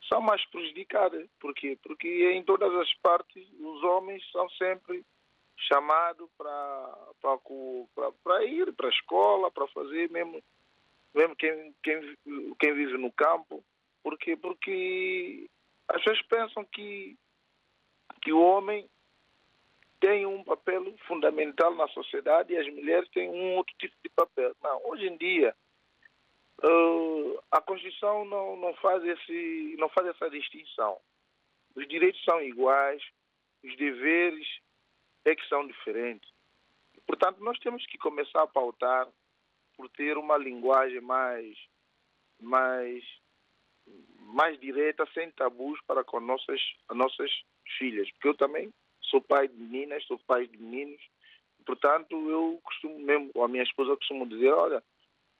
são 0.09 0.21
mais 0.21 0.45
prejudicadas. 0.47 1.29
Por 1.39 1.55
quê? 1.55 1.79
Porque 1.83 2.33
em 2.33 2.43
todas 2.43 2.73
as 2.75 2.93
partes 2.95 3.47
os 3.61 3.83
homens 3.83 4.23
são 4.31 4.49
sempre 4.51 5.05
chamados 5.59 6.29
para 6.39 8.45
ir 8.45 8.73
para 8.73 8.87
a 8.87 8.91
escola, 8.91 9.51
para 9.51 9.67
fazer, 9.69 10.11
mesmo, 10.11 10.43
mesmo 11.15 11.37
quem, 11.37 11.75
quem, 11.83 12.17
quem 12.59 12.75
vive 12.75 12.99
no 12.99 13.13
campo. 13.13 13.63
Por 14.03 14.19
quê? 14.19 14.37
Porque 14.37 15.49
as 15.89 16.03
pessoas 16.03 16.23
pensam 16.23 16.65
que, 16.65 17.17
que 18.23 18.33
o 18.33 18.41
homem 18.41 18.89
tem 20.01 20.27
um 20.27 20.45
papel 20.45 20.95
fundamental 21.07 21.75
na 21.75 21.89
sociedade 21.89 22.53
e 22.53 22.57
as 22.57 22.67
mulheres 22.69 23.09
têm 23.11 23.29
um 23.29 23.57
outro 23.57 23.75
tipo 23.79 23.95
de 24.03 24.11
papel. 24.11 24.55
Não, 24.63 24.87
hoje 24.87 25.07
em 25.07 25.17
dia 25.17 25.55
Uh, 26.65 27.39
a 27.51 27.61
Constituição 27.61 28.25
não, 28.25 28.57
não, 28.57 28.75
faz 28.77 29.05
esse, 29.05 29.77
não 29.79 29.91
faz 29.91 30.07
essa 30.09 30.31
distinção. 30.31 30.99
Os 31.75 31.87
direitos 31.87 32.23
são 32.25 32.41
iguais, 32.41 33.03
os 33.63 33.77
deveres 33.77 34.49
é 35.27 35.37
que 35.37 35.47
são 35.49 35.67
diferentes. 35.67 36.31
Portanto, 37.07 37.45
nós 37.45 37.59
temos 37.59 37.85
que 37.87 37.99
começar 37.99 38.43
a 38.43 38.47
pautar 38.47 39.07
por 39.77 39.89
ter 39.91 40.17
uma 40.17 40.39
linguagem 40.39 41.03
mais, 41.03 41.59
mais, 42.41 43.05
mais 44.21 44.59
direta, 44.59 45.07
sem 45.13 45.31
tabus 45.33 45.79
para 45.87 46.03
com 46.03 46.21
nossas, 46.21 46.61
nossas 46.91 47.31
filhas. 47.77 48.11
Porque 48.13 48.29
eu 48.29 48.35
também 48.35 48.73
sou 49.11 49.21
pai 49.21 49.49
de 49.49 49.57
meninas, 49.57 50.05
sou 50.05 50.19
pai 50.27 50.47
de 50.47 50.57
meninos. 50.59 51.01
Portanto, 51.65 52.13
eu 52.31 52.61
costumo 52.63 52.99
mesmo, 52.99 53.31
a 53.43 53.49
minha 53.49 53.63
esposa 53.63 53.97
costuma 53.97 54.25
dizer, 54.27 54.53
olha, 54.53 54.83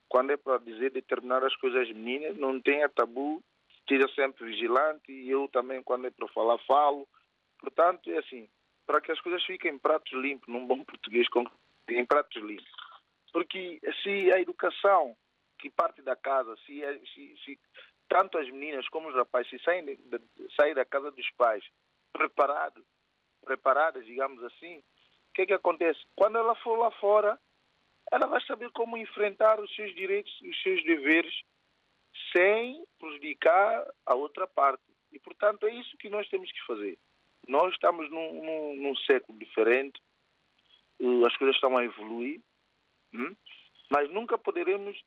quando 0.09 0.31
é 0.31 0.37
para 0.37 0.57
dizer 0.59 0.91
determinadas 0.91 1.55
coisas 1.57 1.87
meninas, 1.89 2.37
não 2.37 2.59
tenha 2.61 2.89
tabu, 2.89 3.41
esteja 3.79 4.07
sempre 4.13 4.45
vigilante, 4.45 5.11
e 5.11 5.29
eu 5.29 5.47
também, 5.49 5.81
quando 5.83 6.07
é 6.07 6.11
para 6.11 6.27
falar, 6.29 6.57
falo. 6.59 7.07
Portanto, 7.59 8.11
é 8.11 8.17
assim, 8.17 8.49
para 8.85 9.01
que 9.01 9.11
as 9.11 9.19
coisas 9.21 9.43
fiquem 9.45 9.73
em 9.73 9.79
pratos 9.79 10.11
limpos, 10.13 10.47
num 10.47 10.65
bom 10.65 10.83
português, 10.85 11.27
em 11.89 12.05
pratos 12.05 12.41
limpos. 12.41 12.71
Porque 13.31 13.79
se 14.03 14.31
a 14.31 14.39
educação 14.39 15.15
que 15.59 15.69
parte 15.69 16.01
da 16.01 16.15
casa, 16.15 16.55
se, 16.65 16.81
se, 17.13 17.37
se 17.43 17.59
tanto 18.07 18.37
as 18.37 18.49
meninas 18.49 18.87
como 18.89 19.09
os 19.09 19.15
rapazes, 19.15 19.49
se 19.49 19.59
saem, 19.59 19.85
de, 19.85 19.97
saem 20.55 20.73
da 20.73 20.85
casa 20.85 21.11
dos 21.11 21.29
pais 21.31 21.63
preparados, 22.13 22.83
preparadas, 23.43 24.05
digamos 24.05 24.43
assim, 24.43 24.77
o 24.77 25.33
que, 25.33 25.43
é 25.43 25.45
que 25.45 25.53
acontece? 25.53 25.99
Quando 26.15 26.37
ela 26.37 26.55
for 26.55 26.77
lá 26.77 26.91
fora, 26.91 27.39
ela 28.11 28.27
vai 28.27 28.41
saber 28.45 28.71
como 28.71 28.97
enfrentar 28.97 29.59
os 29.59 29.73
seus 29.75 29.93
direitos 29.95 30.33
e 30.41 30.49
os 30.49 30.61
seus 30.61 30.83
deveres 30.83 31.33
sem 32.35 32.83
prejudicar 32.99 33.85
a 34.05 34.15
outra 34.15 34.47
parte. 34.47 34.83
E, 35.11 35.19
portanto, 35.19 35.67
é 35.67 35.73
isso 35.73 35.97
que 35.97 36.09
nós 36.09 36.27
temos 36.29 36.51
que 36.51 36.65
fazer. 36.65 36.97
Nós 37.47 37.73
estamos 37.73 38.09
num, 38.09 38.43
num, 38.43 38.75
num 38.75 38.95
século 38.97 39.37
diferente, 39.37 40.01
eh, 40.99 41.25
as 41.25 41.35
coisas 41.37 41.55
estão 41.55 41.77
a 41.77 41.83
evoluir, 41.83 42.41
hum? 43.13 43.35
mas 43.89 44.09
nunca 44.09 44.37
poderemos 44.37 45.01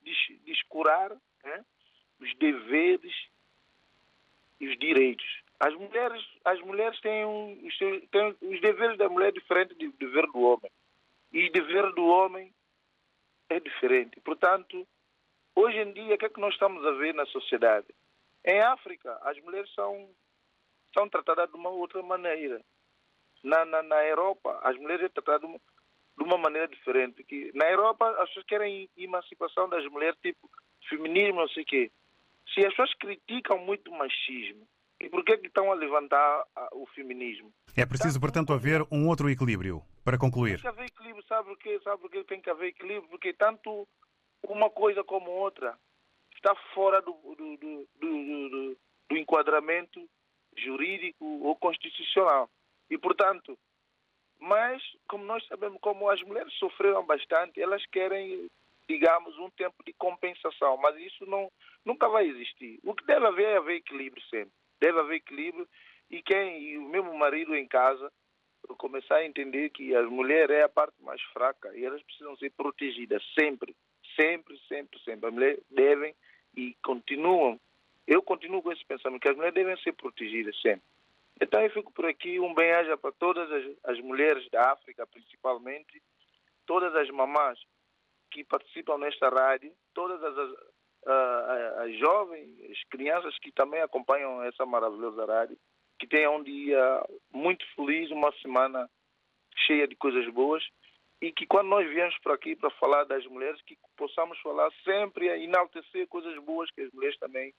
descurar 0.44 1.10
né, 1.44 1.64
os 2.18 2.34
deveres 2.36 3.14
e 4.58 4.68
os 4.68 4.78
direitos. 4.78 5.39
As 5.60 5.74
mulheres, 5.74 6.24
as 6.42 6.58
mulheres 6.62 6.98
têm, 7.00 7.26
um, 7.26 7.68
têm 8.10 8.36
os 8.40 8.60
deveres 8.62 8.96
da 8.96 9.10
mulher 9.10 9.30
diferentes 9.30 9.76
do 9.76 9.92
dever 9.92 10.26
do 10.28 10.40
homem. 10.40 10.72
E 11.30 11.46
o 11.46 11.52
dever 11.52 11.92
do 11.92 12.06
homem 12.06 12.50
é 13.50 13.60
diferente. 13.60 14.18
Portanto, 14.20 14.88
hoje 15.54 15.76
em 15.76 15.92
dia, 15.92 16.14
o 16.14 16.18
que 16.18 16.24
é 16.24 16.30
que 16.30 16.40
nós 16.40 16.54
estamos 16.54 16.84
a 16.86 16.92
ver 16.92 17.12
na 17.14 17.26
sociedade? 17.26 17.86
Em 18.42 18.58
África, 18.60 19.18
as 19.22 19.38
mulheres 19.40 19.70
são, 19.74 20.08
são 20.94 21.06
tratadas 21.10 21.50
de 21.50 21.56
uma 21.56 21.68
outra 21.68 22.02
maneira. 22.02 22.64
Na, 23.44 23.64
na, 23.66 23.82
na 23.82 24.02
Europa, 24.06 24.58
as 24.62 24.76
mulheres 24.78 25.02
são 25.02 25.10
tratadas 25.10 25.42
de 25.42 25.46
uma, 25.46 25.60
de 26.16 26.24
uma 26.24 26.38
maneira 26.38 26.68
diferente. 26.68 27.22
Que 27.22 27.52
na 27.54 27.70
Europa, 27.70 28.08
as 28.12 28.28
pessoas 28.28 28.46
querem 28.46 28.88
emancipação 28.96 29.68
das 29.68 29.84
mulheres, 29.88 30.18
tipo 30.22 30.50
feminismo, 30.88 31.40
não 31.40 31.48
sei 31.48 31.64
o 31.64 31.66
quê. 31.66 31.92
Se 32.54 32.60
as 32.60 32.70
pessoas 32.70 32.94
criticam 32.94 33.58
muito 33.58 33.90
o 33.90 33.98
machismo, 33.98 34.66
e 35.00 35.08
por 35.08 35.24
que, 35.24 35.38
que 35.38 35.46
estão 35.46 35.72
a 35.72 35.74
levantar 35.74 36.44
o 36.72 36.86
feminismo? 36.88 37.50
É 37.74 37.86
preciso, 37.86 38.20
portanto, 38.20 38.52
haver 38.52 38.82
um 38.92 39.08
outro 39.08 39.30
equilíbrio, 39.30 39.82
para 40.04 40.18
concluir. 40.18 40.60
Tem 40.60 40.60
que 40.60 40.68
haver 40.68 40.86
equilíbrio, 40.86 41.24
sabe 41.26 41.48
por 41.48 41.58
quê? 41.58 41.80
Sabe 41.82 42.02
por 42.02 42.10
quê 42.10 42.24
tem 42.24 42.40
que 42.40 42.50
haver 42.50 42.68
equilíbrio? 42.68 43.08
Porque 43.08 43.32
tanto 43.32 43.88
uma 44.46 44.68
coisa 44.68 45.02
como 45.02 45.30
outra 45.30 45.78
está 46.34 46.54
fora 46.74 47.00
do, 47.00 47.12
do, 47.12 47.56
do, 47.56 47.88
do, 47.98 48.76
do 49.08 49.16
enquadramento 49.16 50.06
jurídico 50.56 51.24
ou 51.24 51.56
constitucional. 51.56 52.50
E, 52.90 52.98
portanto, 52.98 53.58
mas, 54.38 54.82
como 55.08 55.24
nós 55.24 55.46
sabemos, 55.46 55.78
como 55.80 56.10
as 56.10 56.20
mulheres 56.22 56.52
sofreram 56.54 57.06
bastante, 57.06 57.60
elas 57.60 57.84
querem, 57.86 58.48
digamos, 58.86 59.38
um 59.38 59.48
tempo 59.50 59.82
de 59.84 59.94
compensação, 59.94 60.76
mas 60.76 60.96
isso 60.96 61.24
não, 61.24 61.50
nunca 61.86 62.08
vai 62.08 62.26
existir. 62.26 62.78
O 62.82 62.94
que 62.94 63.04
deve 63.06 63.26
haver 63.26 63.46
é 63.46 63.56
haver 63.56 63.76
equilíbrio 63.76 64.22
sempre 64.24 64.59
deve 64.80 64.98
haver 64.98 65.16
equilíbrio 65.16 65.68
e 66.10 66.22
quem 66.22 66.62
e 66.62 66.78
o 66.78 66.88
mesmo 66.88 67.16
marido 67.16 67.54
em 67.54 67.66
casa 67.66 68.10
começar 68.76 69.16
a 69.16 69.26
entender 69.26 69.70
que 69.70 69.94
a 69.94 70.02
mulher 70.02 70.50
é 70.50 70.62
a 70.62 70.68
parte 70.68 70.94
mais 71.02 71.20
fraca 71.32 71.76
e 71.76 71.84
elas 71.84 72.02
precisam 72.02 72.36
ser 72.36 72.50
protegidas 72.50 73.22
sempre, 73.38 73.74
sempre, 74.16 74.58
sempre, 74.68 74.98
sempre. 75.00 75.28
As 75.28 75.34
mulheres 75.34 75.62
devem 75.70 76.14
e 76.56 76.74
continuam. 76.82 77.60
Eu 78.06 78.22
continuo 78.22 78.62
com 78.62 78.72
esse 78.72 78.84
pensamento 78.84 79.22
que 79.22 79.28
as 79.28 79.36
mulheres 79.36 79.54
devem 79.54 79.76
ser 79.78 79.92
protegidas 79.92 80.58
sempre. 80.60 80.82
Então 81.40 81.60
eu 81.62 81.70
fico 81.70 81.92
por 81.92 82.06
aqui, 82.06 82.38
um 82.38 82.54
bem-aja 82.54 82.96
para 82.96 83.12
todas 83.12 83.50
as, 83.50 83.64
as 83.84 84.00
mulheres 84.00 84.48
da 84.50 84.72
África, 84.72 85.06
principalmente, 85.06 86.02
todas 86.66 86.94
as 86.94 87.08
mamás 87.10 87.58
que 88.30 88.44
participam 88.44 88.98
nesta 88.98 89.28
rádio, 89.28 89.72
todas 89.94 90.22
as, 90.22 90.54
as 91.06 91.98
jovens, 91.98 92.48
as 92.70 92.82
crianças 92.90 93.38
que 93.38 93.50
também 93.52 93.80
acompanham 93.80 94.42
essa 94.42 94.66
maravilhosa 94.66 95.24
rádio, 95.24 95.56
que 95.98 96.06
tenham 96.06 96.36
um 96.36 96.42
dia 96.42 97.04
muito 97.32 97.64
feliz, 97.74 98.10
uma 98.10 98.32
semana 98.42 98.88
cheia 99.66 99.86
de 99.86 99.96
coisas 99.96 100.26
boas 100.32 100.62
e 101.20 101.30
que 101.30 101.46
quando 101.46 101.68
nós 101.68 101.86
viemos 101.88 102.16
para 102.22 102.34
aqui 102.34 102.56
para 102.56 102.70
falar 102.70 103.04
das 103.04 103.24
mulheres, 103.26 103.60
que 103.62 103.76
possamos 103.96 104.38
falar 104.40 104.70
sempre 104.82 105.28
a 105.28 105.36
enaltecer 105.36 106.06
coisas 106.08 106.36
boas 106.44 106.70
que 106.70 106.80
as 106.80 106.92
mulheres 106.92 107.18
também 107.18 107.52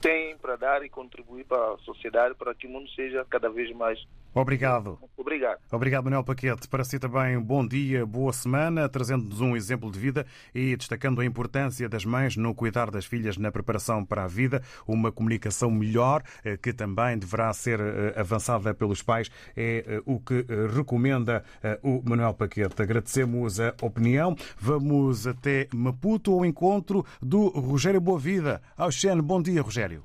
têm 0.00 0.36
para 0.36 0.56
dar 0.56 0.84
e 0.84 0.90
contribuir 0.90 1.44
para 1.44 1.74
a 1.74 1.78
sociedade, 1.78 2.34
para 2.34 2.54
que 2.54 2.66
o 2.66 2.70
mundo 2.70 2.90
seja 2.90 3.24
cada 3.30 3.48
vez 3.48 3.70
mais 3.72 4.04
Obrigado. 4.34 4.98
Obrigado. 5.16 5.60
Obrigado, 5.70 6.04
Manuel 6.04 6.24
Paquete. 6.24 6.68
Para 6.68 6.84
si 6.84 6.98
também, 6.98 7.38
bom 7.40 7.66
dia, 7.66 8.04
boa 8.04 8.32
semana, 8.32 8.88
trazendo-nos 8.88 9.40
um 9.40 9.56
exemplo 9.56 9.90
de 9.90 9.98
vida 9.98 10.26
e 10.54 10.76
destacando 10.76 11.20
a 11.20 11.24
importância 11.24 11.88
das 11.88 12.04
mães 12.04 12.36
no 12.36 12.54
cuidar 12.54 12.90
das 12.90 13.06
filhas 13.06 13.36
na 13.36 13.52
preparação 13.52 14.04
para 14.04 14.24
a 14.24 14.26
vida, 14.26 14.60
uma 14.86 15.12
comunicação 15.12 15.70
melhor, 15.70 16.22
eh, 16.44 16.56
que 16.56 16.72
também 16.72 17.16
deverá 17.16 17.52
ser 17.52 17.80
eh, 17.80 18.14
avançada 18.16 18.74
pelos 18.74 19.02
pais, 19.02 19.30
é 19.56 19.84
eh, 19.86 20.02
o 20.04 20.18
que 20.18 20.44
recomenda 20.74 21.44
o 21.82 22.02
Manuel 22.04 22.34
Paquete. 22.34 22.82
Agradecemos 22.82 23.60
a 23.60 23.74
opinião. 23.82 24.36
Vamos 24.58 25.26
até 25.26 25.68
Maputo 25.72 26.32
ao 26.32 26.44
encontro 26.44 27.04
do 27.22 27.48
Rogério 27.48 28.00
Boavida. 28.00 28.60
Auxene, 28.76 29.22
bom 29.22 29.40
dia, 29.40 29.62
Rogério. 29.62 30.04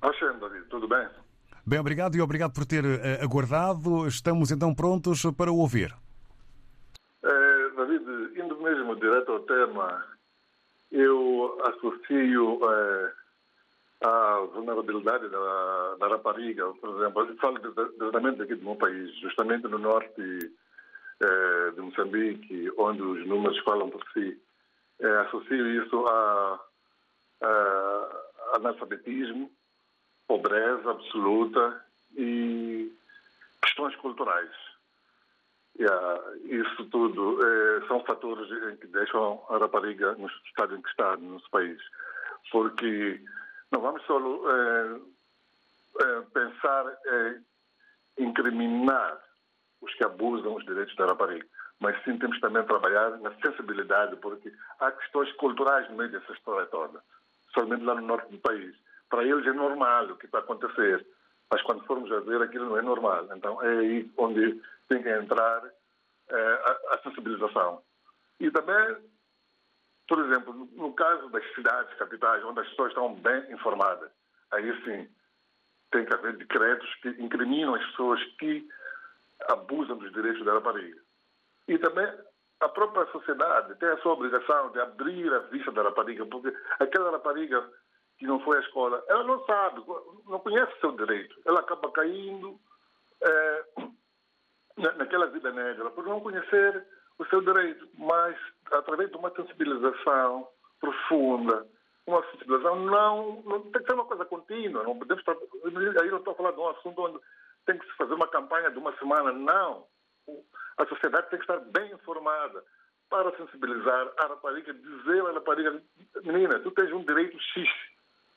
Auxene, 0.00 0.38
David, 0.40 0.64
tudo 0.68 0.88
bem? 0.88 1.06
Bem, 1.68 1.80
obrigado 1.80 2.16
e 2.16 2.22
obrigado 2.22 2.54
por 2.54 2.64
ter 2.64 2.82
uh, 2.82 3.22
aguardado. 3.22 4.08
Estamos 4.08 4.50
então 4.50 4.74
prontos 4.74 5.20
para 5.36 5.52
o 5.52 5.58
ouvir. 5.58 5.94
É, 7.22 7.68
David, 7.76 8.40
indo 8.40 8.58
mesmo 8.62 8.96
direto 8.96 9.32
ao 9.32 9.40
tema, 9.40 10.02
eu 10.90 11.60
associo 11.66 12.58
é, 12.64 13.12
a 14.02 14.46
vulnerabilidade 14.54 15.28
da, 15.28 15.96
da, 16.00 16.08
rapariga, 16.08 16.72
por 16.80 16.96
exemplo, 16.96 17.28
eu 17.28 17.36
falo 17.36 17.58
diretamente 17.98 18.40
aqui 18.40 18.54
do 18.54 18.64
meu 18.64 18.76
país, 18.76 19.14
justamente 19.20 19.68
no 19.68 19.76
norte 19.76 20.50
é, 21.20 21.70
de 21.72 21.80
Moçambique, 21.82 22.72
onde 22.78 23.02
os 23.02 23.26
números 23.26 23.58
falam 23.58 23.90
por 23.90 24.02
si. 24.14 24.40
associo 25.26 25.84
isso 25.84 26.06
a, 26.06 26.60
a 27.42 28.22
analfabetismo, 28.54 29.50
pobreza 30.28 30.90
absoluta 30.90 31.84
e 32.14 32.92
questões 33.62 33.96
culturais. 33.96 34.50
Yeah, 35.80 36.22
isso 36.44 36.84
tudo 36.86 37.38
eh, 37.40 37.86
são 37.86 38.04
fatores 38.04 38.48
que 38.80 38.86
deixam 38.88 39.42
a 39.48 39.58
rapariga 39.58 40.14
no 40.16 40.26
estado 40.26 40.76
em 40.76 40.82
que 40.82 40.88
está 40.88 41.16
no 41.16 41.34
nosso 41.34 41.48
país. 41.50 41.80
Porque 42.50 43.20
não 43.70 43.80
vamos 43.80 44.02
só 44.04 44.18
eh, 44.18 45.00
eh, 46.00 46.22
pensar 46.34 46.84
em 48.18 48.24
incriminar 48.26 49.18
os 49.80 49.94
que 49.94 50.04
abusam 50.04 50.56
os 50.56 50.64
direitos 50.64 50.96
da 50.96 51.06
rapariga, 51.06 51.46
mas 51.78 52.02
sim 52.02 52.18
temos 52.18 52.40
também 52.40 52.64
trabalhar 52.64 53.10
na 53.18 53.32
sensibilidade, 53.36 54.16
porque 54.16 54.52
há 54.80 54.90
questões 54.90 55.32
culturais 55.34 55.88
no 55.88 55.96
meio 55.96 56.10
dessa 56.10 56.32
história 56.32 56.66
toda, 56.66 57.00
somente 57.54 57.84
lá 57.84 57.94
no 57.94 58.02
norte 58.02 58.28
do 58.32 58.38
país 58.38 58.74
para 59.08 59.24
eles 59.24 59.46
é 59.46 59.52
normal 59.52 60.06
o 60.06 60.16
que 60.16 60.26
está 60.26 60.38
a 60.38 60.40
acontecer. 60.40 61.06
Mas 61.50 61.62
quando 61.62 61.84
formos 61.84 62.12
a 62.12 62.20
ver, 62.20 62.42
aquilo 62.42 62.66
não 62.66 62.78
é 62.78 62.82
normal. 62.82 63.26
Então 63.34 63.62
é 63.62 63.78
aí 63.78 64.10
onde 64.16 64.60
tem 64.88 65.02
que 65.02 65.08
entrar 65.08 65.64
é, 66.30 66.36
a, 66.36 66.94
a, 66.94 66.98
sensibilização. 67.02 67.82
E 68.38 68.50
também, 68.50 68.96
por 70.06 70.18
exemplo, 70.24 70.68
no 70.72 70.92
caso 70.92 71.28
das 71.30 71.44
cidades 71.54 71.96
capitais, 71.98 72.44
onde 72.44 72.60
as 72.60 72.68
pessoas 72.68 72.90
estão 72.90 73.14
bem 73.14 73.50
informadas, 73.52 74.10
aí 74.52 74.84
sim 74.84 75.08
tem 75.90 76.04
que 76.04 76.14
haver 76.14 76.36
decretos 76.36 76.94
que 76.96 77.08
incriminam 77.18 77.74
as 77.74 77.84
pessoas 77.86 78.22
que 78.38 78.68
abusam 79.48 79.96
dos 79.96 80.12
direitos 80.12 80.44
da 80.44 80.54
rapariga. 80.54 81.00
E 81.66 81.78
também 81.78 82.06
a 82.60 82.68
própria 82.68 83.06
sociedade 83.06 83.74
tem 83.76 83.88
a 83.88 83.98
sua 83.98 84.12
obrigação 84.12 84.70
de 84.72 84.80
abrir 84.80 85.32
a 85.32 85.38
vista 85.40 85.70
da 85.72 85.82
rapariga, 85.82 86.26
porque 86.26 86.54
aquela 86.78 87.10
rapariga 87.10 87.66
que 88.18 88.26
não 88.26 88.40
foi 88.40 88.58
à 88.58 88.60
escola, 88.60 89.02
ela 89.08 89.22
não 89.24 89.44
sabe, 89.44 89.82
não 90.26 90.40
conhece 90.40 90.72
o 90.74 90.80
seu 90.80 90.92
direito. 90.92 91.34
Ela 91.44 91.60
acaba 91.60 91.90
caindo 91.92 92.58
é, 93.22 93.64
naquela 94.96 95.26
vida 95.26 95.52
negra 95.52 95.90
por 95.90 96.04
não 96.04 96.20
conhecer 96.20 96.84
o 97.18 97.24
seu 97.26 97.40
direito. 97.40 97.88
Mas, 97.96 98.36
através 98.72 99.10
de 99.10 99.16
uma 99.16 99.30
sensibilização 99.30 100.48
profunda, 100.80 101.66
uma 102.06 102.24
sensibilização 102.30 102.76
não, 102.76 103.42
não 103.42 103.60
tem 103.70 103.82
que 103.82 103.86
ser 103.88 103.94
uma 103.94 104.04
coisa 104.04 104.24
contínua. 104.24 104.82
Não 104.82 104.98
podemos 104.98 105.20
estar, 105.20 105.36
aí 106.02 106.10
não 106.10 106.18
estou 106.18 106.34
falando 106.34 106.54
de 106.54 106.60
um 106.60 106.68
assunto 106.68 107.02
onde 107.02 107.18
tem 107.66 107.78
que 107.78 107.86
se 107.86 107.96
fazer 107.96 108.14
uma 108.14 108.28
campanha 108.28 108.70
de 108.70 108.78
uma 108.78 108.96
semana. 108.98 109.32
Não. 109.32 109.86
A 110.78 110.86
sociedade 110.86 111.30
tem 111.30 111.38
que 111.38 111.44
estar 111.44 111.58
bem 111.58 111.92
informada 111.92 112.64
para 113.08 113.34
sensibilizar 113.36 114.12
a 114.18 114.26
rapariga, 114.26 114.72
dizer 114.74 115.26
à 115.26 115.32
rapariga, 115.32 115.82
menina, 116.24 116.58
tu 116.60 116.70
tens 116.72 116.92
um 116.92 117.04
direito 117.04 117.38
X, 117.40 117.68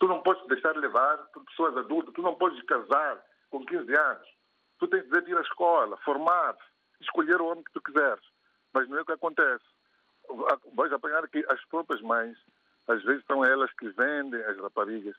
tu 0.01 0.07
não 0.07 0.19
podes 0.23 0.43
deixar 0.47 0.75
levar 0.75 1.15
por 1.31 1.45
pessoas 1.45 1.77
adultas, 1.77 2.11
tu 2.15 2.23
não 2.23 2.33
podes 2.33 2.59
casar 2.63 3.23
com 3.51 3.63
15 3.63 3.95
anos, 3.95 4.27
tu 4.79 4.87
tens 4.87 5.07
de 5.07 5.29
ir 5.29 5.37
à 5.37 5.41
escola, 5.41 5.95
formar 5.97 6.57
escolher 6.99 7.39
o 7.39 7.45
homem 7.45 7.63
que 7.63 7.71
tu 7.71 7.81
quiseres. 7.81 8.23
Mas 8.73 8.89
não 8.89 8.97
é 8.97 9.01
o 9.01 9.05
que 9.05 9.11
acontece. 9.11 9.63
Vais 10.73 10.91
apanhar 10.91 11.27
que 11.27 11.45
as 11.49 11.63
próprias 11.65 12.01
mães, 12.01 12.35
às 12.87 13.03
vezes 13.03 13.23
são 13.27 13.45
elas 13.45 13.71
que 13.73 13.89
vendem 13.89 14.41
as 14.45 14.57
raparigas 14.57 15.15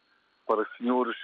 para 0.49 0.67
senhores 0.77 1.17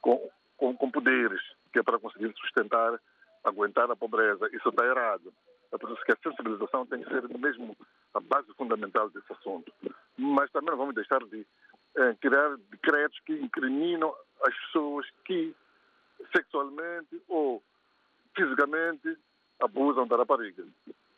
com, 0.00 0.28
com, 0.56 0.76
com 0.76 0.90
poderes, 0.90 1.40
que 1.72 1.78
é 1.78 1.84
para 1.84 2.00
conseguir 2.00 2.34
sustentar 2.36 2.98
aguentar 3.44 3.88
a 3.92 3.94
pobreza. 3.94 4.48
Isso 4.52 4.70
está 4.70 4.84
errado. 4.84 5.32
É 5.70 5.78
por 5.78 5.88
isso 5.92 6.04
que 6.04 6.12
a 6.12 6.18
sensibilização 6.20 6.84
tem 6.86 7.00
que 7.00 7.10
ser 7.10 7.28
mesmo 7.38 7.76
a 8.14 8.18
base 8.18 8.52
fundamental 8.54 9.08
desse 9.10 9.32
assunto. 9.32 9.72
Mas 10.18 10.50
também 10.50 10.70
não 10.70 10.78
vamos 10.78 10.96
deixar 10.96 11.20
de 11.20 11.46
criar 12.20 12.56
decretos 12.70 13.18
que 13.20 13.32
incriminam 13.32 14.14
as 14.42 14.54
pessoas 14.66 15.06
que 15.24 15.54
sexualmente 16.34 17.22
ou 17.28 17.62
fisicamente 18.36 19.16
abusam 19.60 20.06
da 20.06 20.16
rapariga. 20.16 20.64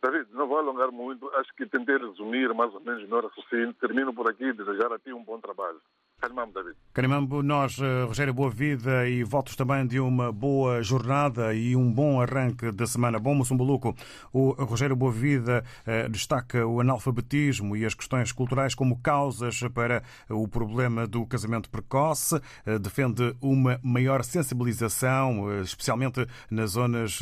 David, 0.02 0.28
não 0.32 0.46
vou 0.46 0.58
alongar 0.58 0.92
muito, 0.92 1.28
acho 1.36 1.52
que 1.54 1.66
tentei 1.66 1.96
resumir 1.96 2.52
mais 2.54 2.72
ou 2.74 2.80
menos 2.80 3.02
o 3.04 3.08
meu 3.08 3.20
raciocínio. 3.20 3.74
Termino 3.74 4.12
por 4.12 4.30
aqui 4.30 4.44
e 4.44 4.52
desejar 4.52 4.92
a 4.92 4.98
ti 4.98 5.12
um 5.12 5.24
bom 5.24 5.40
trabalho. 5.40 5.80
Canimambo, 6.20 6.52
David. 6.52 6.76
Canimambo, 6.94 7.42
nós, 7.42 7.78
eh, 7.78 8.04
Rogério, 8.04 8.32
boa 8.32 8.48
vida 8.48 9.06
e 9.06 9.22
votos 9.22 9.54
também 9.54 9.86
de 9.86 10.00
uma 10.00 10.32
boa 10.32 10.82
jornada 10.82 11.52
e 11.52 11.76
um 11.76 11.92
bom 11.92 12.22
arranque 12.22 12.72
da 12.72 12.86
semana. 12.86 13.18
Bom 13.18 13.34
Moçambique. 13.34 13.94
O 14.32 14.52
Rogério 14.52 14.96
Boa 14.96 15.12
Vida 15.12 15.62
eh, 15.84 16.08
destaca 16.08 16.66
o 16.66 16.80
analfabetismo 16.80 17.76
e 17.76 17.84
as 17.84 17.92
questões 17.92 18.32
culturais 18.32 18.74
como 18.74 18.98
causas 18.98 19.60
para 19.74 20.02
o 20.30 20.48
problema 20.48 21.06
do 21.06 21.26
casamento 21.26 21.68
precoce. 21.68 22.40
Eh, 22.64 22.78
defende 22.78 23.36
uma 23.42 23.78
maior 23.82 24.24
sensibilização, 24.24 25.60
especialmente 25.60 26.26
nas 26.50 26.70
zonas 26.70 27.20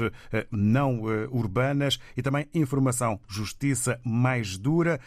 não 0.52 1.00
urbanas 1.30 1.98
e 2.16 2.22
também 2.22 2.46
informação, 2.54 3.18
justiça 3.26 4.00
mais 4.04 4.56
dura, 4.56 5.00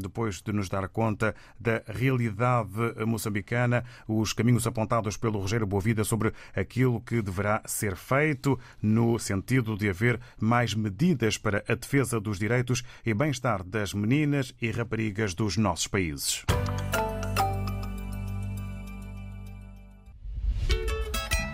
depois 0.00 0.42
de 0.42 0.52
nos 0.52 0.68
dar 0.68 0.88
conta 0.88 1.34
da 1.58 1.82
realidade 1.86 2.70
moçambicana 3.06 3.21
moçambicana, 3.22 3.84
os 4.08 4.32
caminhos 4.32 4.66
apontados 4.66 5.16
pelo 5.16 5.38
Rogério 5.38 5.66
Boavida 5.66 6.02
sobre 6.04 6.32
aquilo 6.54 7.00
que 7.00 7.22
deverá 7.22 7.62
ser 7.64 7.96
feito 7.96 8.58
no 8.80 9.18
sentido 9.18 9.76
de 9.76 9.88
haver 9.88 10.20
mais 10.40 10.74
medidas 10.74 11.38
para 11.38 11.62
a 11.68 11.74
defesa 11.74 12.20
dos 12.20 12.38
direitos 12.38 12.82
e 13.06 13.14
bem-estar 13.14 13.62
das 13.62 13.94
meninas 13.94 14.54
e 14.60 14.70
raparigas 14.70 15.34
dos 15.34 15.56
nossos 15.56 15.86
países. 15.86 16.44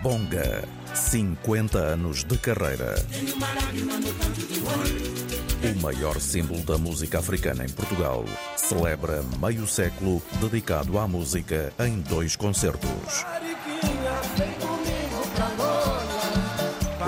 Bonga, 0.01 0.63
50 0.95 1.77
anos 1.77 2.23
de 2.23 2.37
carreira. 2.37 2.95
O 5.61 5.81
maior 5.81 6.21
símbolo 6.21 6.61
da 6.63 6.77
música 6.77 7.19
africana 7.19 7.65
em 7.65 7.69
Portugal 7.69 8.23
celebra 8.55 9.21
meio 9.41 9.67
século 9.67 10.21
dedicado 10.39 10.97
à 10.97 11.05
música 11.05 11.73
em 11.79 11.99
dois 11.99 12.37
concertos. 12.37 13.25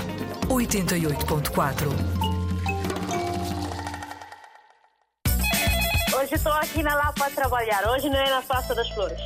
88.4 0.48 1.90
Hoje 6.18 6.34
estou 6.34 6.52
aqui 6.54 6.82
na 6.82 6.96
Lapa 6.96 7.14
para 7.14 7.30
trabalhar. 7.30 7.88
Hoje 7.88 8.10
não 8.10 8.18
é 8.18 8.28
na 8.28 8.42
Praça 8.42 8.74
das 8.74 8.90
Flores. 8.90 9.20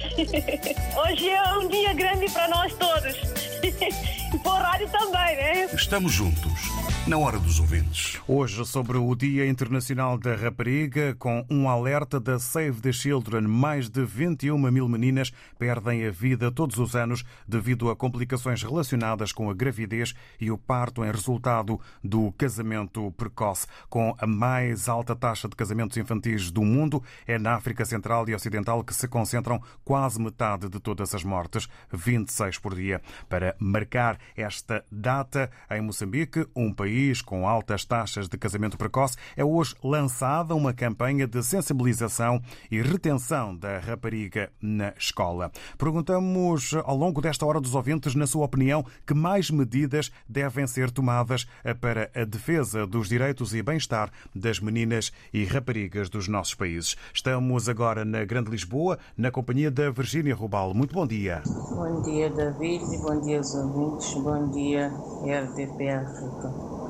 Hoje 1.08 1.30
é 1.30 1.54
um 1.54 1.70
dia 1.70 1.94
grande 1.94 2.30
para 2.30 2.50
nós 2.50 2.74
todos. 2.74 3.16
E 4.32 4.38
para 4.38 4.52
o 4.52 4.56
rádio 4.58 4.88
também, 4.90 5.36
né? 5.38 5.66
Estamos 5.74 6.12
juntos 6.14 6.79
na 7.10 7.17
hora 7.17 7.39
dos 7.39 7.60
ouvintes. 7.60 8.22
Hoje, 8.28 8.63
sobre 8.67 8.95
o 8.95 9.15
Dia 9.15 9.48
Internacional 9.48 10.15
da 10.15 10.36
Rapariga, 10.36 11.15
com 11.15 11.43
um 11.50 11.67
alerta 11.67 12.19
da 12.19 12.38
Save 12.38 12.82
the 12.82 12.91
Children, 12.91 13.48
mais 13.48 13.89
de 13.89 14.06
21 14.06 14.56
mil 14.72 14.88
meninas 14.88 15.34
perdem 15.58 16.06
a 16.06 16.12
vida 16.12 16.52
todos 16.52 16.78
os 16.78 16.95
anos 16.95 17.26
devido 17.48 17.89
a 17.89 17.95
complicações 17.95 18.62
relacionadas 18.62 19.32
com 19.32 19.50
a 19.50 19.56
gravidez 19.56 20.13
e 20.39 20.52
o 20.52 20.58
parto 20.58 21.04
em 21.04 21.10
resultado 21.10 21.80
do 22.04 22.32
casamento 22.34 23.12
precoce. 23.13 23.65
Com 23.89 24.15
a 24.19 24.28
mais 24.28 24.88
alta 24.88 25.15
taxa 25.15 25.50
de 25.50 25.56
casamentos 25.56 25.98
infantis 25.98 26.52
do 26.52 26.62
mundo, 26.62 27.02
é 27.26 27.39
na 27.39 27.56
África 27.56 27.86
Central 27.86 28.30
e 28.30 28.36
Ocidental 28.36 28.84
que 28.84 28.93
se 28.93 29.08
concentram 29.08 29.60
quase 29.84 30.22
metade 30.22 30.69
de 30.69 30.80
todas 30.80 31.15
as 31.15 31.24
mortes, 31.24 31.67
26 31.91 32.60
por 32.60 32.76
dia. 32.76 33.02
Para 33.28 33.56
marcar 33.58 34.19
esta 34.38 34.86
data, 34.91 35.50
em 35.72 35.82
Moçambique, 35.82 36.45
um 36.56 36.72
país 36.72 36.99
país 37.00 37.22
com 37.22 37.48
altas 37.48 37.86
taxas 37.86 38.28
de 38.28 38.38
casamento 38.38 38.78
precoce, 38.78 39.16
é 39.38 39.44
hoje 39.44 39.74
lançada 39.82 40.54
uma 40.54 40.74
campanha 40.74 41.26
de 41.26 41.42
sensibilização 41.42 42.42
e 42.70 42.82
retenção 42.82 43.56
da 43.56 43.80
rapariga 43.80 44.52
na 44.62 44.94
escola. 44.98 45.50
Perguntamos 45.78 46.74
ao 46.84 46.98
longo 46.98 47.22
desta 47.22 47.46
hora 47.46 47.62
dos 47.62 47.74
ouvintes, 47.74 48.16
na 48.16 48.28
sua 48.28 48.46
opinião, 48.46 48.86
que 49.08 49.14
mais 49.14 49.50
medidas 49.50 50.12
devem 50.28 50.68
ser 50.68 50.92
tomadas 50.92 51.48
para 51.80 52.12
a 52.14 52.26
defesa 52.26 52.86
dos 52.86 53.08
direitos 53.08 53.54
e 53.54 53.64
bem-estar 53.64 54.12
das 54.36 54.60
meninas 54.60 55.10
e 55.34 55.46
raparigas 55.46 56.10
dos 56.10 56.28
nossos 56.28 56.54
países. 56.54 56.98
Estamos 57.14 57.70
agora 57.70 58.04
na 58.04 58.26
Grande 58.26 58.52
Lisboa, 58.52 59.00
na 59.16 59.32
companhia 59.32 59.72
da 59.72 59.90
Virgínia 59.90 60.36
Rubal. 60.36 60.74
Muito 60.74 60.94
bom 60.94 61.08
dia. 61.08 61.44
Bom 61.46 62.02
dia, 62.02 62.30
David. 62.30 62.84
Bom 62.98 63.22
dia 63.22 63.38
aos 63.38 63.56
ouvintes. 63.56 64.14
Bom 64.16 64.50
dia, 64.50 64.92
RDP 65.24 65.90
África. 65.90 66.88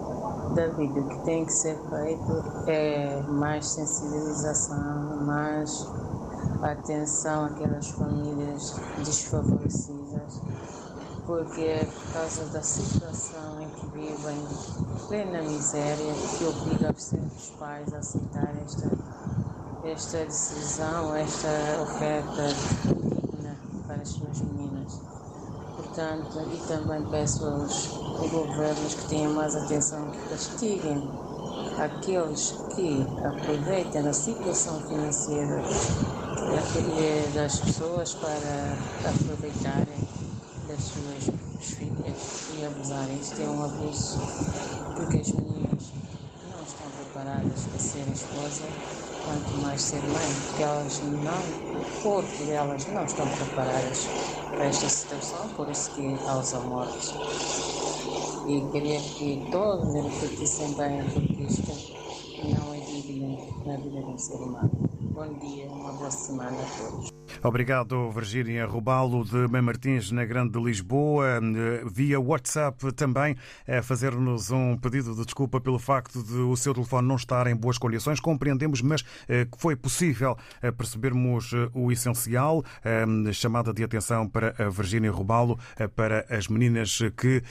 David, 0.53 0.99
o 0.99 1.07
que 1.07 1.19
tem 1.25 1.45
que 1.45 1.53
ser 1.53 1.77
feito 1.89 2.43
é 2.67 3.21
mais 3.27 3.67
sensibilização, 3.67 5.17
mais 5.25 5.87
atenção 6.61 7.45
àquelas 7.45 7.89
famílias 7.89 8.75
desfavorecidas, 9.03 10.41
porque 11.25 11.61
é 11.61 11.85
por 11.85 12.13
causa 12.13 12.45
da 12.45 12.61
situação 12.61 13.61
em 13.61 13.69
que 13.69 13.85
vivem, 13.87 14.37
plena 15.07 15.41
miséria, 15.43 16.13
que 16.37 16.45
obriga 16.45 16.91
os 16.91 17.49
pais 17.59 17.93
a 17.93 17.97
aceitar 17.97 18.53
esta, 18.65 18.89
esta 19.83 20.17
decisão, 20.25 21.15
esta 21.15 21.47
oferta 21.81 22.47
digna 22.83 23.55
para 23.87 24.01
as 24.01 24.09
suas 24.09 24.41
meninas. 24.41 24.68
Importante 25.89 26.37
e 26.53 26.67
também 26.67 27.01
peço 27.09 27.45
aos 27.45 27.87
governos 28.29 28.93
que 28.93 29.07
tenham 29.07 29.33
mais 29.33 29.55
atenção, 29.55 30.09
que 30.11 30.29
castiguem 30.29 31.09
aqueles 31.77 32.53
que 32.75 33.05
aproveitam 33.23 34.07
a 34.07 34.13
situação 34.13 34.79
financeira 34.81 35.61
das 37.33 37.59
pessoas 37.59 38.13
para 38.15 39.09
aproveitarem 39.09 40.07
das 40.67 40.79
suas 40.83 41.75
filhas 41.75 42.49
e 42.57 42.65
abusarem. 42.65 43.19
Isto 43.19 43.41
é 43.41 43.45
um 43.45 43.63
abuso, 43.63 44.19
porque 44.95 45.17
as 45.17 45.31
meninas 45.31 45.91
não 46.51 46.61
estão 46.63 46.87
preparadas 46.97 47.63
para 47.63 47.79
serem 47.79 48.13
esposa, 48.13 48.63
quanto 49.29 49.61
mais 49.61 49.79
ser 49.79 50.01
mãe, 50.01 50.27
porque 50.47 50.63
elas 50.63 51.01
não, 51.03 52.01
porque 52.01 52.51
elas 52.51 52.87
não 52.87 53.05
estão 53.05 53.27
preparadas 53.27 54.07
para 54.49 54.65
esta 54.65 54.89
situação, 54.89 55.47
por 55.49 55.69
isso 55.69 55.91
que 55.91 56.17
causa 56.25 56.59
morte. 56.61 57.13
E 58.47 58.61
queria 58.71 58.99
que 58.99 59.47
todos 59.51 59.93
refletissem 59.93 60.73
bem, 60.73 61.03
porque 61.13 61.43
isto 61.43 61.71
não 62.43 62.73
é 62.73 62.79
digno 62.79 63.37
na 63.67 63.77
vida 63.77 64.01
de 64.01 64.11
um 64.11 64.17
ser 64.17 64.37
humano. 64.37 64.88
Bom 65.19 65.37
dia, 65.37 65.65
uma 65.67 65.91
boa 65.91 66.09
semana 66.09 66.57
a 66.57 66.77
todos. 66.77 67.09
Obrigado, 67.43 68.09
Virgínia 68.09 68.65
Rubalo, 68.65 69.23
de 69.25 69.47
Mãe 69.49 69.61
Martins, 69.61 70.11
na 70.11 70.23
Grande 70.23 70.57
Lisboa. 70.57 71.41
Via 71.85 72.19
WhatsApp 72.19 72.93
também, 72.93 73.35
a 73.67 73.81
fazer-nos 73.81 74.49
um 74.49 74.77
pedido 74.77 75.13
de 75.13 75.25
desculpa 75.25 75.59
pelo 75.59 75.77
facto 75.77 76.23
de 76.23 76.37
o 76.37 76.55
seu 76.55 76.73
telefone 76.73 77.07
não 77.07 77.17
estar 77.17 77.47
em 77.47 77.55
boas 77.55 77.77
condições. 77.77 78.21
Compreendemos, 78.21 78.81
mas 78.81 79.01
que 79.01 79.57
foi 79.57 79.75
possível 79.75 80.37
percebermos 80.77 81.51
o 81.73 81.91
essencial. 81.91 82.63
Chamada 83.33 83.73
de 83.73 83.83
atenção 83.83 84.27
para 84.27 84.55
a 84.57 84.69
Virgínia 84.69 85.11
Rubalo, 85.11 85.59
para 85.97 86.25
as 86.29 86.47
meninas 86.47 86.97
que 87.17 87.43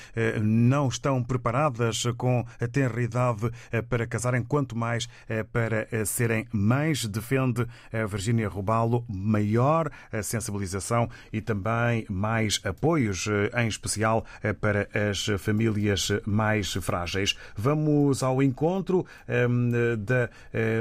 não 0.42 0.88
estão 0.88 1.22
preparadas 1.22 2.04
com 2.16 2.46
a 2.59 2.66
tenra 2.66 3.02
idade 3.02 3.50
para 3.90 4.07
casarem, 4.07 4.42
quanto 4.42 4.74
mais 4.76 5.07
para 5.52 5.87
serem 6.07 6.46
mães. 6.50 7.07
Defende 7.07 7.58
a 7.61 8.07
Virgínia 8.07 8.49
Rubalo 8.49 9.05
maior 9.09 9.90
sensibilização 10.23 11.09
e 11.33 11.40
também 11.40 12.07
mais 12.09 12.61
apoios, 12.64 13.27
em 13.57 13.68
especial 13.68 14.25
para 14.61 14.88
as 15.11 15.27
famílias 15.38 16.09
mais 16.27 16.73
frágeis. 16.75 17.37
Vamos 17.57 18.23
ao 18.23 18.42
encontro 18.42 19.07
um, 19.29 19.71
da 19.99 20.31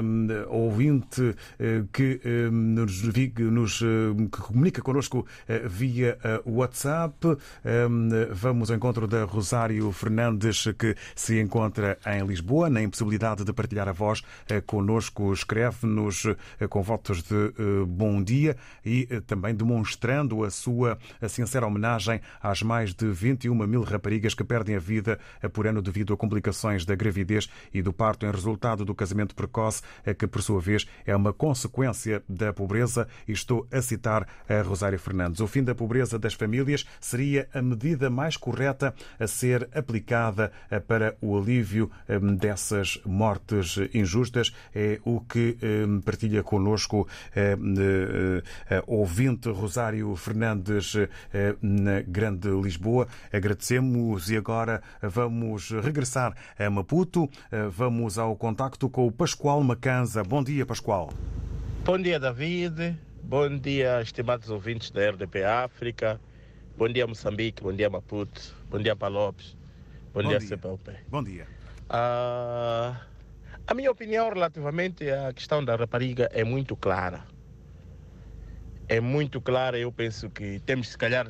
um, 0.02 0.28
ouvinte 0.50 1.36
que, 1.92 2.22
um, 2.26 2.52
nos, 2.52 3.02
nos, 3.04 3.80
que 3.80 4.42
comunica 4.42 4.82
connosco 4.82 5.26
via 5.66 6.18
WhatsApp. 6.46 7.16
Vamos 8.32 8.70
ao 8.70 8.78
encontro 8.78 9.08
da 9.08 9.24
Rosário 9.24 9.92
Fernandes, 9.92 10.68
que 10.78 10.96
se 11.16 11.40
encontra 11.40 11.98
em 12.06 12.26
Lisboa, 12.26 12.70
na 12.70 12.82
impossibilidade 12.82 13.44
de 13.44 13.54
partilhar 13.54 13.88
a 13.88 13.92
voz 13.92 14.22
connosco. 14.66 15.34
Escreve-nos 15.34 16.28
com 16.68 16.82
votos 16.82 17.24
de 17.24 17.54
bom 17.88 18.22
dia 18.22 18.56
e 18.86 19.06
também 19.26 19.56
demonstrando 19.56 20.44
a 20.44 20.50
sua 20.50 20.98
sincera 21.28 21.66
homenagem 21.66 22.22
às 22.42 22.62
mais 22.62 22.94
de 22.94 23.08
21 23.08 23.56
mil 23.68 23.82
raparigas 23.82 24.34
que 24.34 24.44
perdem 24.44 24.76
a 24.76 24.80
vida 24.80 25.20
por 25.54 25.68
ano 25.68 25.82
devido 25.82 26.14
a 26.14 26.18
complicações 26.18 26.86
da 26.86 26.96
gravidez 26.96 27.50
e 27.74 27.82
do 27.82 27.94
parto 27.94 28.26
em 28.26 28.32
resultado 28.32 28.86
do 28.86 28.96
casamento 28.96 29.36
precoce, 29.36 29.82
que 30.18 30.28
por 30.28 30.42
sua 30.42 30.60
vez 30.60 30.88
é 31.06 31.16
uma 31.16 31.34
consequência 31.34 32.24
da 32.28 32.54
pobreza. 32.54 33.08
E 33.28 33.32
estou 33.32 33.68
a 33.72 33.82
citar 33.82 34.28
a 34.48 34.62
Rosário 34.62 35.00
Fernandes. 35.00 35.40
O 35.40 35.48
fim 35.48 35.64
da 35.64 35.76
pobreza 35.76 36.18
das 36.20 36.34
famílias 36.34 36.86
seria 37.00 37.48
a 37.54 37.62
medida 37.62 38.10
mais 38.10 38.38
correta 38.38 38.94
a 39.20 39.28
ser 39.28 39.70
aplicada 39.74 40.52
para 40.88 41.16
o 41.22 41.38
alívio 41.38 41.90
dessas 42.40 43.00
mortes 43.06 43.78
injustas. 43.94 44.54
É 44.74 45.00
o 45.06 45.22
que 45.22 45.58
partilha 46.04 46.44
connosco 46.58 47.08
ouvinte 48.88 49.50
Rosário 49.50 50.16
Fernandes 50.16 50.94
na 51.62 52.02
Grande 52.02 52.50
Lisboa. 52.50 53.08
Agradecemos 53.32 54.30
e 54.30 54.38
agora 54.38 54.82
vamos 55.02 55.70
regressar 55.72 56.36
a 56.58 56.70
Maputo. 56.70 57.30
Vamos 57.72 58.18
ao 58.18 58.36
contacto 58.36 58.90
com 58.90 59.06
o 59.06 59.12
Pascoal 59.12 59.64
Macanza. 59.64 60.24
Bom 60.24 60.44
dia, 60.44 60.66
Pascoal. 60.66 61.14
Bom 61.86 61.98
dia, 61.98 62.20
David. 62.20 62.98
Bom 63.24 63.58
dia, 63.58 64.02
estimados 64.02 64.50
ouvintes 64.50 64.90
da 64.90 65.10
RDP 65.10 65.44
África. 65.44 66.20
Bom 66.78 66.88
dia, 66.90 67.06
Moçambique. 67.06 67.62
Bom 67.62 67.74
dia, 67.74 67.90
Maputo. 67.90 68.42
Bom 68.70 68.80
dia, 68.80 68.96
Palopes. 68.96 69.56
Bom, 70.14 70.24
Bom 70.24 70.30
dia, 70.30 70.40
dia. 70.40 70.60
Bom 71.10 71.24
dia. 71.24 71.48
Uh, 71.90 72.96
a 73.68 73.74
minha 73.74 73.92
opinião 73.92 74.30
relativamente 74.30 75.10
à 75.10 75.32
questão 75.34 75.64
da 75.64 75.76
rapariga 75.76 76.30
é 76.34 76.44
muito 76.44 76.76
clara 76.76 77.26
é 78.88 79.00
muito 79.00 79.42
clara. 79.42 79.78
Eu 79.78 79.92
penso 79.92 80.30
que 80.30 80.60
temos, 80.60 80.90
se 80.90 80.98
calhar, 80.98 81.28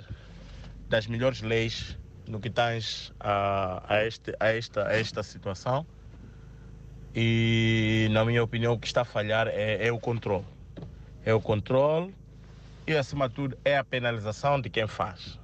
das 0.90 1.08
melhores 1.08 1.42
leis 1.42 1.98
no 2.28 2.40
que 2.40 2.50
tens 2.50 3.14
a, 3.20 3.84
a, 3.88 4.06
este, 4.06 4.34
a, 4.40 4.48
esta, 4.50 4.88
a 4.88 4.94
esta 4.94 5.24
situação. 5.24 5.86
E, 7.16 8.08
na 8.12 8.24
minha 8.24 8.44
opinião, 8.44 8.74
o 8.74 8.80
que 8.80 8.88
está 8.88 9.02
a 9.02 9.06
falhar 9.06 9.48
é, 9.48 9.88
é 9.88 9.92
o 9.92 10.00
controle. 10.00 10.46
É 11.26 11.34
o 11.34 11.42
controle 11.42 12.14
e, 12.86 12.96
acima 12.96 13.28
de 13.28 13.36
tudo, 13.36 13.58
é 13.66 13.78
a 13.78 13.84
penalização 13.84 14.62
de 14.62 14.70
quem 14.70 14.88
faz. 14.88 15.40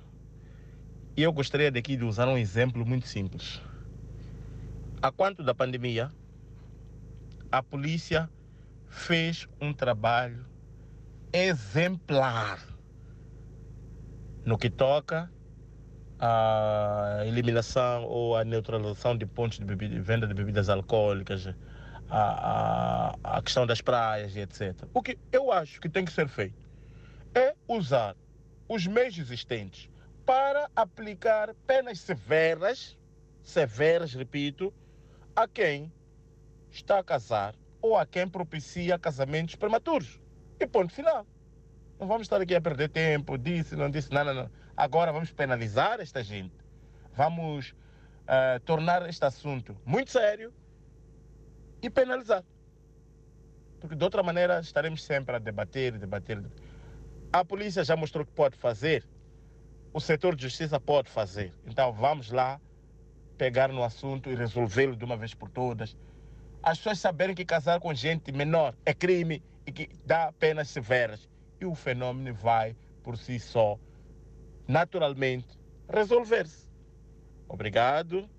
E 1.17 1.23
eu 1.23 1.33
gostaria 1.33 1.71
daqui 1.71 1.95
de 1.95 2.03
usar 2.03 2.27
um 2.27 2.37
exemplo 2.37 2.85
muito 2.85 3.07
simples. 3.07 3.61
A 5.01 5.11
quanto 5.11 5.43
da 5.43 5.53
pandemia, 5.53 6.11
a 7.53 7.61
polícia 7.61 8.27
fez 8.87 9.47
um 9.61 9.71
trabalho 9.71 10.43
exemplar 11.31 12.59
no 14.43 14.57
que 14.57 14.71
toca 14.71 15.31
à 16.17 17.21
eliminação 17.27 18.05
ou 18.05 18.35
à 18.35 18.43
neutralização 18.43 19.15
de 19.15 19.27
pontos 19.27 19.59
de 19.59 19.65
bebida, 19.65 20.01
venda 20.01 20.25
de 20.25 20.33
bebidas 20.33 20.67
alcoólicas, 20.67 21.47
a, 22.09 23.13
a, 23.21 23.37
a 23.37 23.41
questão 23.43 23.67
das 23.67 23.81
praias 23.81 24.35
e 24.35 24.39
etc. 24.39 24.87
O 24.91 25.03
que 25.03 25.19
eu 25.31 25.51
acho 25.51 25.79
que 25.79 25.87
tem 25.87 26.03
que 26.03 26.11
ser 26.11 26.27
feito 26.27 26.67
é 27.35 27.53
usar 27.67 28.15
os 28.67 28.87
meios 28.87 29.15
existentes 29.19 29.91
para 30.25 30.71
aplicar 30.75 31.53
penas 31.67 31.99
severas, 31.99 32.97
severas, 33.43 34.15
repito, 34.15 34.73
a 35.35 35.47
quem 35.47 35.93
está 36.77 36.99
a 36.99 37.03
casar 37.03 37.55
ou 37.81 37.97
a 37.97 38.05
quem 38.05 38.27
propicia 38.27 38.97
casamentos 38.97 39.55
prematuros. 39.55 40.19
E 40.59 40.65
ponto 40.65 40.93
final. 40.93 41.25
Não 41.99 42.07
vamos 42.07 42.23
estar 42.23 42.41
aqui 42.41 42.55
a 42.55 42.61
perder 42.61 42.89
tempo, 42.89 43.37
disse, 43.37 43.75
não 43.75 43.89
disse, 43.89 44.11
não, 44.11 44.23
não, 44.23 44.33
não. 44.33 44.51
Agora 44.75 45.11
vamos 45.11 45.31
penalizar 45.31 45.99
esta 45.99 46.23
gente. 46.23 46.55
Vamos 47.13 47.71
uh, 48.23 48.59
tornar 48.65 49.07
este 49.07 49.23
assunto 49.23 49.77
muito 49.85 50.11
sério 50.11 50.53
e 51.81 51.89
penalizar. 51.89 52.43
Porque 53.79 53.95
de 53.95 54.03
outra 54.03 54.23
maneira 54.23 54.59
estaremos 54.59 55.03
sempre 55.03 55.35
a 55.35 55.39
debater, 55.39 55.97
debater. 55.97 56.43
A 57.31 57.43
polícia 57.43 57.83
já 57.83 57.95
mostrou 57.95 58.25
que 58.25 58.31
pode 58.31 58.55
fazer, 58.55 59.05
o 59.93 59.99
setor 59.99 60.35
de 60.35 60.43
justiça 60.43 60.79
pode 60.79 61.09
fazer. 61.09 61.53
Então 61.65 61.91
vamos 61.91 62.31
lá 62.31 62.59
pegar 63.37 63.69
no 63.69 63.83
assunto 63.83 64.29
e 64.29 64.35
resolvê-lo 64.35 64.95
de 64.95 65.03
uma 65.03 65.17
vez 65.17 65.33
por 65.33 65.49
todas. 65.49 65.95
As 66.63 66.77
pessoas 66.77 66.99
saberem 66.99 67.35
que 67.35 67.43
casar 67.43 67.81
com 67.81 67.93
gente 67.93 68.31
menor 68.31 68.73
é 68.85 68.93
crime 68.93 69.43
e 69.67 69.71
que 69.71 69.89
dá 70.05 70.31
penas 70.31 70.69
severas. 70.69 71.29
E 71.59 71.65
o 71.65 71.75
fenômeno 71.75 72.33
vai, 72.33 72.73
por 73.03 73.17
si 73.17 73.37
só, 73.37 73.77
naturalmente, 74.65 75.59
resolver-se. 75.89 76.69
Obrigado. 77.49 78.29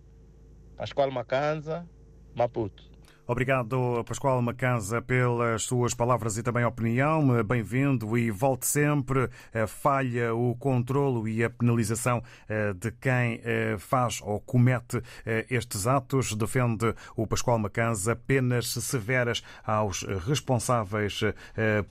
Pascoal 0.74 1.10
Macanza, 1.10 1.86
Maputo. 2.34 2.93
Obrigado, 3.26 4.04
Pascoal 4.06 4.42
Macanza, 4.42 5.00
pelas 5.00 5.62
suas 5.62 5.94
palavras 5.94 6.36
e 6.36 6.42
também 6.42 6.62
opinião. 6.62 7.42
Bem-vindo 7.42 8.18
e 8.18 8.30
volte 8.30 8.66
sempre. 8.66 9.30
Falha 9.66 10.34
o 10.34 10.54
controlo 10.56 11.26
e 11.26 11.42
a 11.42 11.48
penalização 11.48 12.22
eh, 12.46 12.74
de 12.74 12.90
quem 12.90 13.40
eh, 13.42 13.76
faz 13.78 14.20
ou 14.22 14.40
comete 14.40 15.02
eh, 15.24 15.46
estes 15.48 15.86
atos. 15.86 16.34
Defende 16.34 16.94
o 17.16 17.26
Pascoal 17.26 17.58
Macanza 17.58 18.14
penas 18.14 18.74
severas 18.74 19.42
aos 19.64 20.02
responsáveis 20.26 21.20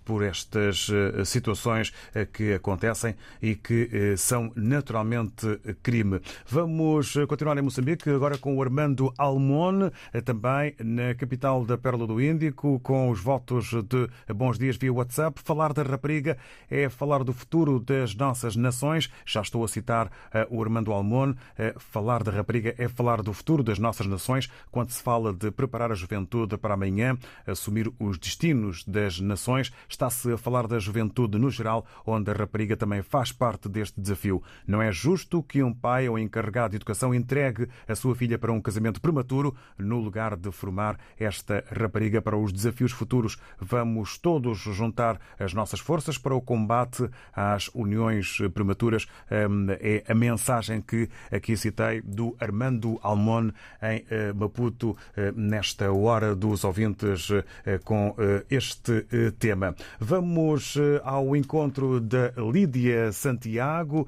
por 0.05 0.23
estas 0.23 0.87
situações 1.25 1.91
que 2.31 2.53
acontecem 2.53 3.15
e 3.41 3.55
que 3.55 4.15
são 4.17 4.51
naturalmente 4.55 5.59
crime. 5.81 6.19
Vamos 6.45 7.15
continuar 7.27 7.57
em 7.57 7.61
Moçambique, 7.61 8.09
agora 8.09 8.37
com 8.37 8.55
o 8.55 8.61
Armando 8.61 9.11
Almone, 9.17 9.91
também 10.23 10.75
na 10.79 11.15
capital 11.23 11.63
da 11.63 11.77
Pérola 11.77 12.05
do 12.05 12.21
Índico, 12.21 12.81
com 12.81 13.09
os 13.09 13.21
votos 13.21 13.71
de 13.71 14.09
bons 14.33 14.57
dias 14.57 14.75
via 14.75 14.91
WhatsApp. 14.91 15.39
Falar 15.41 15.71
da 15.71 15.81
rapariga 15.81 16.37
é 16.69 16.89
falar 16.89 17.23
do 17.23 17.31
futuro 17.31 17.79
das 17.79 18.13
nossas 18.13 18.57
nações. 18.57 19.09
Já 19.25 19.41
estou 19.41 19.63
a 19.63 19.67
citar 19.69 20.07
uh, 20.07 20.09
o 20.49 20.61
Armando 20.61 20.91
Almon. 20.91 21.31
Uh, 21.31 21.79
falar 21.79 22.23
da 22.23 22.31
rapariga 22.31 22.75
é 22.77 22.89
falar 22.89 23.21
do 23.21 23.31
futuro 23.31 23.63
das 23.63 23.79
nossas 23.79 24.05
nações 24.05 24.51
quando 24.69 24.89
se 24.89 25.01
fala 25.01 25.31
de 25.31 25.49
preparar 25.49 25.93
a 25.93 25.95
juventude 25.95 26.57
para 26.57 26.73
amanhã, 26.73 27.17
assumir 27.47 27.89
os 27.97 28.17
destinos 28.17 28.83
das 28.83 29.21
nações. 29.21 29.71
Está-se 29.87 30.33
a 30.33 30.37
falar 30.37 30.67
da 30.67 30.77
juventude 30.77 31.37
no 31.37 31.49
geral, 31.49 31.85
onde 32.05 32.29
a 32.31 32.33
rapariga 32.33 32.75
também 32.75 33.01
faz 33.01 33.31
parte 33.31 33.69
deste 33.69 34.01
desafio. 34.01 34.43
Não 34.67 34.81
é 34.81 34.91
justo 34.91 35.41
que 35.41 35.63
um 35.63 35.73
pai 35.73 36.09
ou 36.09 36.19
encarregado 36.19 36.71
de 36.71 36.75
educação 36.75 37.15
entregue 37.15 37.69
a 37.87 37.95
sua 37.95 38.13
filha 38.13 38.37
para 38.37 38.51
um 38.51 38.59
casamento 38.59 38.99
prematuro 38.99 39.55
no 39.77 39.99
lugar 39.99 40.35
de 40.35 40.51
formar 40.51 40.99
esta 41.23 41.63
rapariga 41.71 42.21
para 42.21 42.37
os 42.37 42.51
desafios 42.51 42.91
futuros. 42.91 43.37
Vamos 43.59 44.17
todos 44.17 44.59
juntar 44.59 45.19
as 45.39 45.53
nossas 45.53 45.79
forças 45.79 46.17
para 46.17 46.35
o 46.35 46.41
combate 46.41 47.09
às 47.33 47.69
uniões 47.73 48.37
prematuras. 48.53 49.07
Hum, 49.31 49.67
é 49.79 50.03
a 50.07 50.13
mensagem 50.13 50.81
que 50.81 51.09
aqui 51.31 51.55
citei 51.57 52.01
do 52.01 52.35
Armando 52.39 52.99
Almon 53.01 53.51
em 53.81 54.05
eh, 54.09 54.33
Maputo, 54.33 54.95
eh, 55.15 55.31
nesta 55.35 55.91
hora 55.91 56.35
dos 56.35 56.63
ouvintes 56.63 57.29
eh, 57.65 57.79
com 57.83 58.15
este 58.49 59.05
tema. 59.39 59.75
Vamos 59.99 60.77
ao 61.03 61.35
encontro 61.35 61.99
da 61.99 62.33
Lídia 62.37 63.11
Santiago, 63.11 64.07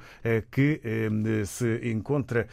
que 0.52 0.82
se 1.46 1.90
encontra 1.90 2.48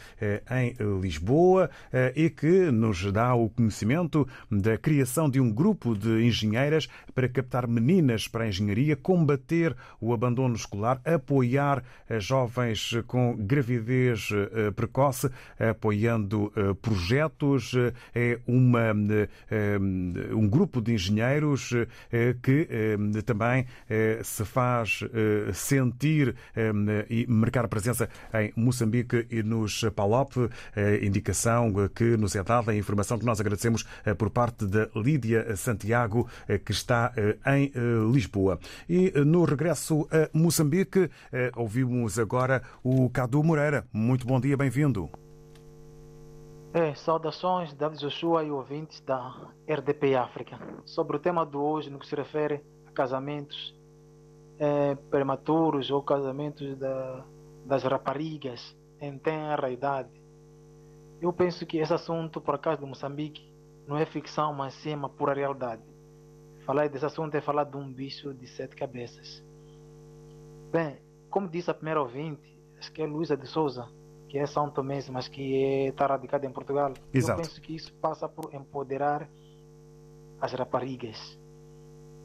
em 0.51 0.75
Lisboa 1.01 1.71
e 2.15 2.31
que 2.31 2.71
nos 2.71 3.11
dá 3.13 3.35
o 3.35 3.49
conhecimento 3.49 4.27
da 4.61 4.77
criação 4.77 5.31
de 5.31 5.41
um 5.41 5.51
grupo 5.51 5.97
de 5.97 6.25
engenheiras 6.25 6.89
para 7.15 7.29
captar 7.29 7.67
meninas 7.67 8.29
para 8.29 8.45
a 8.45 8.49
engenharia, 8.49 8.95
combater 8.97 9.75
o 10.01 10.13
abandono 10.13 10.55
escolar, 10.55 11.01
apoiar 11.05 11.83
jovens 12.19 12.93
com 13.07 13.37
gravidez 13.37 14.29
eh, 14.33 14.71
precoce, 14.71 15.31
apoiando 15.59 16.53
eh, 16.57 16.75
projetos. 16.81 17.73
É 18.15 18.39
uma, 18.47 18.93
eh, 19.51 19.79
um 20.33 20.49
grupo 20.49 20.81
de 20.81 20.93
engenheiros 20.93 21.71
que 22.43 22.69
também 23.25 23.67
se 24.23 24.45
faz 24.45 25.01
sentir 25.53 26.35
e 27.09 27.27
marcar 27.27 27.69
presença 27.69 28.09
em 28.35 28.53
Moçambique 28.57 29.27
e 29.31 29.43
nos 29.43 29.85
Palop, 29.95 30.33
indicação 31.03 31.73
que 31.95 32.17
nos 32.17 32.35
é 32.35 32.43
dada, 32.43 32.75
informação 32.75 33.19
que 33.19 33.25
nós 33.25 33.41
agradecemos 33.41 33.85
por 34.19 34.31
parte 34.31 34.42
da 34.51 34.89
Lídia 34.97 35.55
Santiago, 35.57 36.29
que 36.65 36.73
está 36.73 37.13
em 37.47 37.71
Lisboa. 38.13 38.59
E 38.89 39.11
no 39.25 39.45
regresso 39.45 40.09
a 40.11 40.29
Moçambique, 40.37 41.11
ouvimos 41.57 42.19
agora 42.19 42.63
o 42.83 43.09
Cadu 43.11 43.43
Moreira. 43.43 43.85
Muito 43.93 44.27
bom 44.27 44.41
dia, 44.41 44.57
bem-vindo. 44.57 45.11
É, 46.75 46.95
saudações, 46.95 47.75
David 47.75 48.01
Joshua 48.01 48.45
e 48.45 48.51
ouvintes 48.51 48.99
da 49.03 49.53
RDP 49.69 50.15
África. 50.15 50.59
Sobre 50.87 51.19
o 51.19 51.21
tema 51.21 51.45
de 51.45 51.57
hoje, 51.57 51.91
no 51.91 51.99
que 51.99 52.07
se 52.07 52.17
refere 52.17 52.65
a 52.87 52.91
casamentos 52.93 53.79
é, 54.59 54.95
prematuros 55.11 55.91
ou 55.91 56.03
casamentos 56.03 56.75
da, 56.79 57.25
das 57.67 57.83
raparigas 57.83 58.75
em 58.99 59.19
tenra 59.19 59.71
idade, 59.71 60.09
eu 61.21 61.31
penso 61.31 61.67
que 61.67 61.77
esse 61.77 61.93
assunto, 61.93 62.41
por 62.41 62.55
acaso, 62.55 62.81
de 62.81 62.87
Moçambique, 62.87 63.52
não 63.87 63.97
é 63.97 64.07
ficção, 64.07 64.53
mas 64.55 64.75
sim 64.75 64.95
uma 64.95 65.09
pura 65.09 65.35
realidade. 65.35 65.83
Falar 66.65 66.89
desse 66.89 67.05
assunto 67.05 67.35
é 67.35 67.41
falar 67.41 67.65
de 67.65 67.77
um 67.77 67.93
bicho 67.93 68.33
de 68.33 68.47
sete 68.47 68.77
cabeças. 68.77 69.45
Bem, 70.71 70.99
como 71.29 71.49
disse 71.49 71.71
a 71.71 71.75
primeira 71.75 72.01
ouvinte, 72.01 72.59
acho 72.79 72.93
que 72.93 73.03
é 73.03 73.07
Luísa 73.07 73.37
de 73.37 73.47
Souza, 73.47 73.89
que 74.29 74.39
é 74.39 74.47
São 74.47 74.71
Tomé, 74.71 75.01
mas 75.11 75.29
que 75.29 75.89
está 75.89 76.07
radicada 76.07 76.47
em 76.47 76.53
Portugal. 76.53 76.93
Exato. 77.13 77.41
Eu 77.41 77.45
penso 77.45 77.61
que 77.61 77.75
isso 77.75 77.93
passa 77.95 78.29
por 78.29 78.55
empoderar 78.55 79.29
as 80.41 80.53
raparigas. 80.53 81.39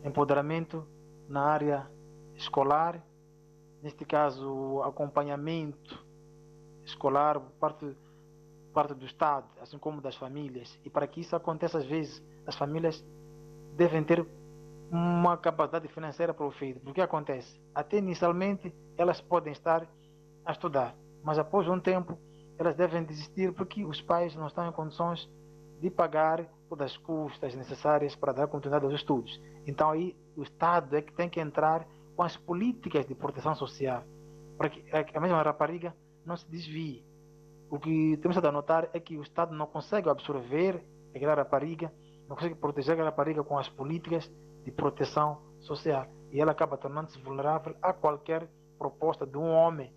Empoderamento 0.04 0.88
na 1.28 1.42
área 1.44 1.90
escolar, 2.36 3.04
neste 3.82 4.06
caso, 4.06 4.82
acompanhamento 4.84 6.06
escolar, 6.86 7.40
parte 7.60 7.94
parte 8.78 8.94
do 8.94 9.08
Estado, 9.08 9.48
assim 9.60 9.80
como 9.80 10.00
das 10.00 10.16
famílias. 10.16 10.80
E 10.86 10.90
para 10.90 11.08
que 11.08 11.22
isso 11.22 11.36
aconteça, 11.36 11.80
às 11.80 11.86
vezes, 11.88 12.24
as 12.46 12.56
famílias 12.56 13.04
devem 13.76 14.04
ter 14.04 14.24
uma 14.92 15.36
capacidade 15.36 15.88
financeira 15.88 16.32
para 16.32 16.46
o 16.46 16.52
filho. 16.52 16.80
Porque 16.82 17.02
acontece? 17.02 17.60
Até 17.74 17.98
inicialmente 17.98 18.72
elas 18.96 19.20
podem 19.20 19.52
estar 19.52 19.88
a 20.46 20.52
estudar, 20.52 20.96
mas 21.24 21.40
após 21.40 21.68
um 21.68 21.80
tempo 21.80 22.20
elas 22.60 22.76
devem 22.76 23.04
desistir 23.04 23.52
porque 23.52 23.84
os 23.84 24.00
pais 24.00 24.36
não 24.36 24.46
estão 24.46 24.70
em 24.70 24.72
condições 24.72 25.28
de 25.82 25.90
pagar 25.90 26.46
todas 26.70 26.92
as 26.92 26.98
custas 26.98 27.56
necessárias 27.56 28.16
para 28.16 28.32
dar 28.32 28.48
continuidade 28.48 28.86
aos 28.86 28.94
estudos. 28.94 29.42
Então 29.66 29.90
aí 29.90 30.16
o 30.36 30.44
Estado 30.44 30.96
é 30.96 31.02
que 31.02 31.14
tem 31.14 31.28
que 31.28 31.40
entrar 31.40 31.88
com 32.16 32.22
as 32.22 32.38
políticas 32.38 33.08
de 33.08 33.16
proteção 33.16 33.56
social 33.56 34.04
para 34.56 34.70
que 34.70 35.18
a 35.18 35.20
mesma 35.20 35.42
rapariga 35.42 35.96
não 36.24 36.38
se 36.38 36.48
desvie 36.48 37.07
o 37.70 37.80
que 37.80 38.18
temos 38.18 38.38
a 38.38 38.52
notar 38.52 38.90
é 38.94 39.00
que 39.00 39.18
o 39.18 39.22
Estado 39.22 39.54
não 39.54 39.68
consegue 39.68 40.10
absorver 40.10 40.84
aquela 41.14 41.36
rapariga, 41.36 41.92
não 42.28 42.36
consegue 42.36 42.56
proteger 42.56 42.94
aquela 42.94 43.10
rapariga 43.10 43.44
com 43.44 43.58
as 43.58 43.68
políticas 43.70 44.32
de 44.64 44.72
proteção 44.72 45.42
social. 45.60 46.08
E 46.32 46.40
ela 46.40 46.52
acaba 46.52 46.78
tornando-se 46.78 47.20
vulnerável 47.22 47.76
a 47.82 47.94
qualquer 47.94 48.48
proposta 48.78 49.26
de 49.26 49.38
um 49.38 49.50
homem, 49.50 49.94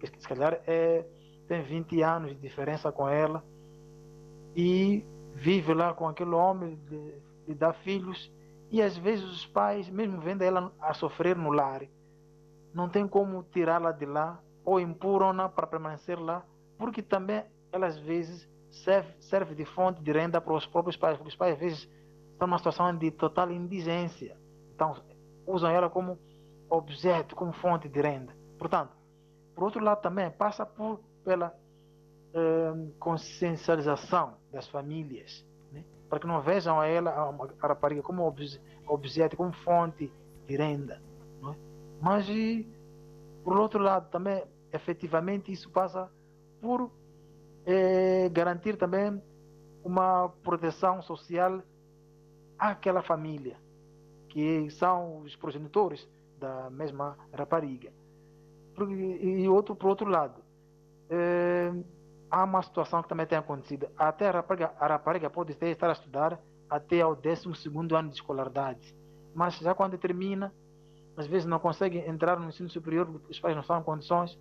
que 0.00 0.06
se 0.06 0.28
calhar 0.28 0.60
é, 0.66 1.06
tem 1.46 1.62
20 1.62 2.02
anos 2.02 2.30
de 2.30 2.36
diferença 2.36 2.90
com 2.92 3.08
ela, 3.08 3.42
e 4.56 5.04
vive 5.34 5.72
lá 5.72 5.94
com 5.94 6.08
aquele 6.08 6.34
homem, 6.34 6.78
lhe 7.46 7.54
dá 7.54 7.72
filhos, 7.72 8.32
e 8.70 8.82
às 8.82 8.96
vezes 8.96 9.24
os 9.24 9.46
pais, 9.46 9.88
mesmo 9.88 10.20
vendo 10.20 10.42
ela 10.42 10.72
a 10.80 10.92
sofrer 10.94 11.36
no 11.36 11.50
lar, 11.50 11.82
não 12.72 12.88
tem 12.88 13.06
como 13.06 13.42
tirá-la 13.44 13.92
de 13.92 14.04
lá, 14.04 14.40
ou 14.64 14.80
empurram-na 14.80 15.48
para 15.48 15.66
permanecer 15.66 16.18
lá, 16.18 16.44
porque 16.78 17.02
também 17.02 17.44
ela 17.72 17.86
às 17.86 17.98
vezes 17.98 18.48
serve, 18.70 19.12
serve 19.20 19.54
de 19.54 19.64
fonte 19.64 20.02
de 20.02 20.12
renda 20.12 20.40
para 20.40 20.54
os 20.54 20.66
próprios 20.66 20.96
pais, 20.96 21.16
porque 21.16 21.30
os 21.30 21.36
pais 21.36 21.54
às 21.54 21.60
vezes 21.60 21.88
estão 22.32 22.46
numa 22.46 22.58
situação 22.58 22.96
de 22.96 23.10
total 23.10 23.50
indigência. 23.50 24.36
Então, 24.74 24.96
usam 25.46 25.70
ela 25.70 25.88
como 25.88 26.18
objeto, 26.68 27.36
como 27.36 27.52
fonte 27.52 27.88
de 27.88 28.00
renda. 28.00 28.34
Portanto, 28.58 28.92
por 29.54 29.64
outro 29.64 29.82
lado 29.82 30.00
também 30.00 30.30
passa 30.30 30.66
por, 30.66 31.00
pela 31.24 31.54
eh, 32.32 32.72
consciencialização 32.98 34.34
das 34.52 34.66
famílias, 34.68 35.46
né? 35.72 35.84
para 36.08 36.18
que 36.18 36.26
não 36.26 36.40
vejam 36.42 36.80
a 36.80 36.86
ela, 36.86 37.10
a, 37.10 37.66
rapariga, 37.66 38.02
como 38.02 38.26
objeto, 38.86 39.36
como 39.36 39.52
fonte 39.52 40.12
de 40.46 40.56
renda. 40.56 41.00
É? 41.52 41.56
Mas, 42.00 42.28
e, 42.28 42.66
por 43.44 43.56
outro 43.56 43.80
lado, 43.80 44.10
também, 44.10 44.42
efetivamente, 44.72 45.52
isso 45.52 45.70
passa 45.70 46.10
por 46.64 46.90
eh, 47.66 48.30
garantir 48.32 48.78
também 48.78 49.22
uma 49.84 50.30
proteção 50.42 51.02
social 51.02 51.62
àquela 52.58 53.02
família, 53.02 53.58
que 54.30 54.70
são 54.70 55.18
os 55.18 55.36
progenitores 55.36 56.08
da 56.40 56.70
mesma 56.70 57.18
rapariga. 57.34 57.92
E 59.20 59.46
outro, 59.46 59.76
por 59.76 59.88
outro 59.90 60.08
lado, 60.08 60.40
eh, 61.10 61.70
há 62.30 62.44
uma 62.44 62.62
situação 62.62 63.02
que 63.02 63.10
também 63.10 63.26
tem 63.26 63.36
acontecido. 63.36 63.86
Até 63.98 64.28
a 64.28 64.32
rapariga, 64.32 64.72
a 64.80 64.86
rapariga 64.86 65.28
pode 65.28 65.52
estar 65.52 65.90
a 65.90 65.92
estudar 65.92 66.40
até 66.70 67.02
ao 67.02 67.14
12 67.14 67.68
ano 67.94 68.08
de 68.08 68.14
escolaridade, 68.14 68.96
mas 69.34 69.58
já 69.58 69.74
quando 69.74 69.98
termina, 69.98 70.50
às 71.14 71.26
vezes 71.26 71.46
não 71.46 71.58
consegue 71.58 71.98
entrar 71.98 72.40
no 72.40 72.48
ensino 72.48 72.70
superior, 72.70 73.20
os 73.28 73.38
pais 73.38 73.54
não 73.54 73.78
em 73.78 73.82
condições, 73.82 74.38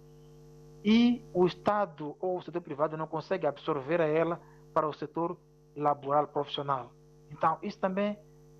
e 0.83 1.23
o 1.33 1.45
Estado 1.45 2.15
ou 2.19 2.37
o 2.37 2.41
setor 2.41 2.61
privado 2.61 2.97
não 2.97 3.07
consegue 3.07 3.47
absorver 3.47 4.01
a 4.01 4.05
ela 4.05 4.39
para 4.73 4.87
o 4.87 4.93
setor 4.93 5.37
laboral 5.75 6.27
profissional. 6.27 6.91
Então, 7.31 7.57
isso 7.61 7.79
também 7.79 8.17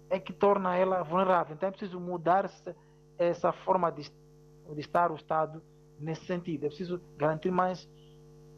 é 0.10 0.20
que 0.20 0.32
torna 0.32 0.76
ela 0.76 1.04
vulnerável. 1.04 1.56
Então, 1.56 1.68
é 1.68 1.72
preciso 1.72 2.00
mudar 2.00 2.50
essa 3.18 3.52
forma 3.52 3.92
de, 3.92 4.04
de 4.04 4.80
estar 4.80 5.12
o 5.12 5.16
Estado 5.16 5.62
nesse 6.00 6.26
sentido. 6.26 6.66
É 6.66 6.68
preciso 6.68 7.02
garantir 7.18 7.52
mais 7.52 7.88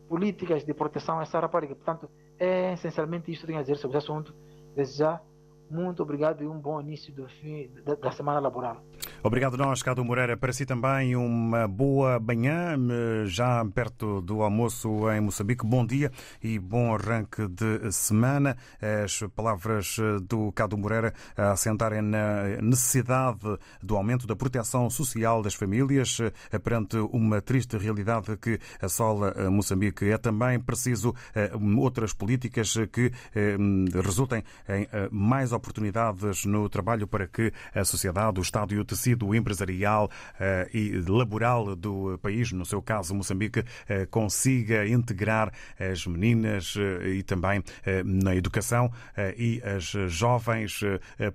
políticas 0.07 0.63
de 0.63 0.73
proteção 0.73 1.19
a 1.19 1.23
essa 1.23 1.39
rapariga. 1.39 1.75
Portanto, 1.75 2.09
é 2.37 2.73
essencialmente 2.73 3.31
isso 3.31 3.41
que 3.41 3.47
tenho 3.47 3.59
a 3.59 3.61
dizer 3.61 3.77
sobre 3.77 3.97
esse 3.97 4.05
assunto. 4.05 4.33
Desde 4.75 4.97
já, 4.99 5.21
muito 5.69 6.03
obrigado 6.03 6.43
e 6.43 6.47
um 6.47 6.59
bom 6.59 6.79
início 6.79 7.13
do 7.13 7.27
fim 7.27 7.69
da, 7.83 7.95
da 7.95 8.11
semana 8.11 8.39
laboral. 8.39 8.83
Obrigado 9.25 9.57
nós, 9.57 9.81
Cado 9.81 10.05
Moreira. 10.05 10.37
Para 10.37 10.53
si 10.53 10.67
também 10.67 11.15
uma 11.15 11.67
boa 11.67 12.19
manhã, 12.19 12.77
já 13.25 13.65
perto 13.65 14.21
do 14.21 14.43
almoço 14.43 15.09
em 15.09 15.19
Moçambique. 15.19 15.65
Bom 15.65 15.83
dia 15.83 16.11
e 16.43 16.59
bom 16.59 16.93
arranque 16.93 17.47
de 17.47 17.91
semana. 17.91 18.55
As 19.03 19.23
palavras 19.35 19.97
do 20.29 20.51
Cado 20.51 20.77
Moreira 20.77 21.11
assentarem 21.35 22.03
na 22.03 22.61
necessidade 22.61 23.39
do 23.81 23.97
aumento 23.97 24.27
da 24.27 24.35
proteção 24.35 24.91
social 24.91 25.41
das 25.41 25.55
famílias 25.55 26.19
perante 26.63 26.97
uma 27.11 27.41
triste 27.41 27.79
realidade 27.79 28.37
que 28.37 28.59
assola 28.79 29.33
Moçambique. 29.49 30.05
É 30.05 30.19
também 30.19 30.59
preciso 30.59 31.15
eh, 31.33 31.49
outras 31.79 32.13
políticas 32.13 32.75
que 32.91 33.11
eh, 33.33 33.57
resultem 34.03 34.43
em 34.69 34.87
eh, 34.91 35.09
mais 35.11 35.51
oportunidades 35.51 36.45
no 36.45 36.69
trabalho 36.69 37.07
para 37.07 37.25
que 37.25 37.51
a 37.73 37.83
sociedade, 37.83 38.39
o 38.39 38.43
Estado 38.43 38.75
e 38.75 38.77
o 38.77 38.85
tecido 38.85 39.14
tecido 39.15 39.33
empresarial 39.33 40.09
eh, 40.39 40.69
e 40.73 41.03
laboral 41.07 41.75
do 41.75 42.19
país, 42.21 42.51
no 42.51 42.65
seu 42.65 42.81
caso 42.81 43.15
Moçambique, 43.15 43.63
eh, 43.87 44.05
consiga 44.05 44.85
integrar 44.87 45.51
as 45.79 46.05
meninas 46.05 46.75
eh, 46.77 47.07
e 47.15 47.23
também 47.23 47.63
na 48.03 48.35
educação 48.35 48.91
e 49.37 49.61
as 49.63 49.83
jovens 50.11 50.81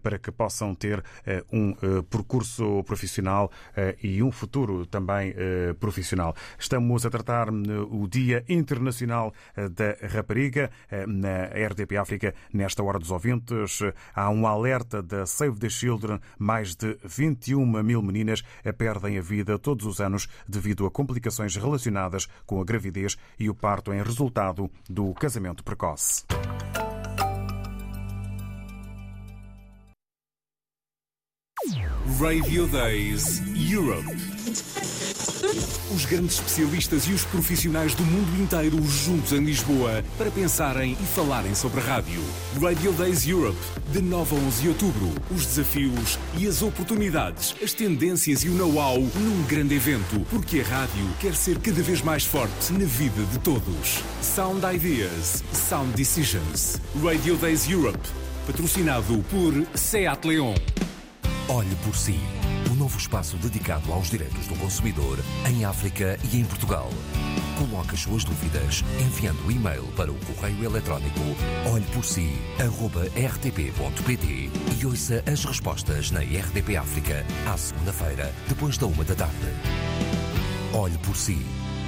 para 0.02 0.18
que 0.18 0.30
possam 0.30 0.74
ter 0.74 1.02
um 1.52 1.74
percurso 2.02 2.82
profissional 2.84 3.50
e 4.02 4.22
um 4.22 4.30
futuro 4.30 4.84
também 4.86 5.34
profissional. 5.78 6.34
Estamos 6.58 7.06
a 7.06 7.10
tratar 7.10 7.48
o 7.50 8.06
Dia 8.08 8.44
Internacional 8.48 9.32
da 9.56 10.08
Rapariga 10.08 10.70
na 11.06 11.44
RDP 11.46 11.96
África. 11.96 12.34
Nesta 12.52 12.82
hora 12.82 12.98
dos 12.98 13.10
ouvintes, 13.10 13.80
há 14.14 14.28
um 14.30 14.46
alerta 14.46 15.02
da 15.02 15.24
Save 15.26 15.58
the 15.58 15.68
Children, 15.68 16.20
mais 16.38 16.74
de 16.74 16.98
21 17.04 17.64
uma 17.70 17.82
mil 17.82 18.02
meninas 18.02 18.42
perdem 18.76 19.16
a 19.16 19.22
vida 19.22 19.58
todos 19.58 19.86
os 19.86 20.00
anos 20.00 20.28
devido 20.48 20.84
a 20.84 20.90
complicações 20.90 21.54
relacionadas 21.54 22.26
com 22.44 22.60
a 22.60 22.64
gravidez 22.64 23.16
e 23.38 23.48
o 23.48 23.54
parto 23.54 23.92
em 23.92 24.02
resultado 24.02 24.68
do 24.88 25.14
casamento 25.14 25.62
precoce. 25.62 26.24
Radio 32.06 32.66
Days 32.66 33.42
Europe. 33.54 34.06
Os 35.94 36.06
grandes 36.06 36.36
especialistas 36.36 37.04
e 37.04 37.12
os 37.12 37.24
profissionais 37.24 37.94
do 37.94 38.02
mundo 38.02 38.42
inteiro 38.42 38.82
juntos 38.86 39.32
em 39.32 39.44
Lisboa 39.44 40.02
para 40.16 40.30
pensarem 40.30 40.92
e 40.92 41.04
falarem 41.14 41.54
sobre 41.54 41.80
a 41.80 41.84
rádio. 41.84 42.20
Radio 42.60 42.92
Days 42.92 43.26
Europe, 43.26 43.58
de 43.92 44.00
9 44.00 44.34
a 44.34 44.38
11 44.38 44.62
de 44.62 44.68
outubro. 44.68 45.10
Os 45.30 45.44
desafios 45.46 46.18
e 46.38 46.46
as 46.46 46.62
oportunidades, 46.62 47.54
as 47.62 47.74
tendências 47.74 48.44
e 48.44 48.48
o 48.48 48.54
know-how 48.54 48.98
num 48.98 49.42
grande 49.46 49.74
evento, 49.74 50.24
porque 50.30 50.60
a 50.60 50.64
rádio 50.64 51.06
quer 51.20 51.34
ser 51.34 51.58
cada 51.58 51.82
vez 51.82 52.00
mais 52.00 52.24
forte 52.24 52.72
na 52.72 52.86
vida 52.86 53.22
de 53.30 53.38
todos. 53.40 54.02
Sound 54.22 54.62
Ideas, 54.74 55.44
Sound 55.52 55.92
Decisions. 55.94 56.80
Radio 57.04 57.36
Days 57.36 57.68
Europe, 57.68 58.08
patrocinado 58.46 59.22
por 59.30 59.52
Seat 59.76 60.26
Leon. 60.26 60.54
Olhe 61.52 61.74
por 61.84 61.96
si. 61.96 62.20
O 62.70 62.76
novo 62.76 62.96
espaço 62.96 63.36
dedicado 63.36 63.92
aos 63.92 64.08
direitos 64.08 64.46
do 64.46 64.54
consumidor 64.54 65.18
em 65.48 65.64
África 65.64 66.16
e 66.32 66.38
em 66.38 66.44
Portugal. 66.44 66.88
Coloque 67.58 67.94
as 67.94 68.02
suas 68.02 68.22
dúvidas 68.22 68.84
enviando 69.00 69.44
o 69.44 69.50
e-mail 69.50 69.82
para 69.96 70.12
o 70.12 70.18
correio 70.26 70.64
eletrónico 70.64 71.18
olheporsi.rtp.pt 71.72 74.50
e 74.78 74.86
ouça 74.86 75.24
as 75.26 75.44
respostas 75.44 76.12
na 76.12 76.20
RDP 76.20 76.76
África 76.76 77.26
à 77.52 77.56
segunda-feira, 77.56 78.32
depois 78.48 78.78
da 78.78 78.86
uma 78.86 79.02
da 79.02 79.16
tarde. 79.16 79.34
Olhe 80.72 80.98
por 80.98 81.16
si. 81.16 81.44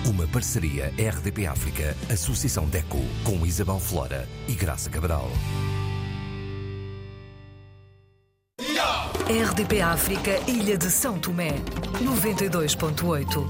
Uma 0.06 0.26
parceria 0.26 0.92
RDP 0.98 1.46
África, 1.46 1.96
Associação 2.12 2.66
DECO, 2.66 2.98
com 3.22 3.46
Isabel 3.46 3.78
Flora 3.78 4.28
e 4.48 4.54
Graça 4.54 4.90
Cabral. 4.90 5.30
RDP 9.29 9.81
África, 9.81 10.33
Ilha 10.49 10.77
de 10.77 10.91
São 10.91 11.16
Tomé, 11.18 11.53
92.8. 12.01 13.47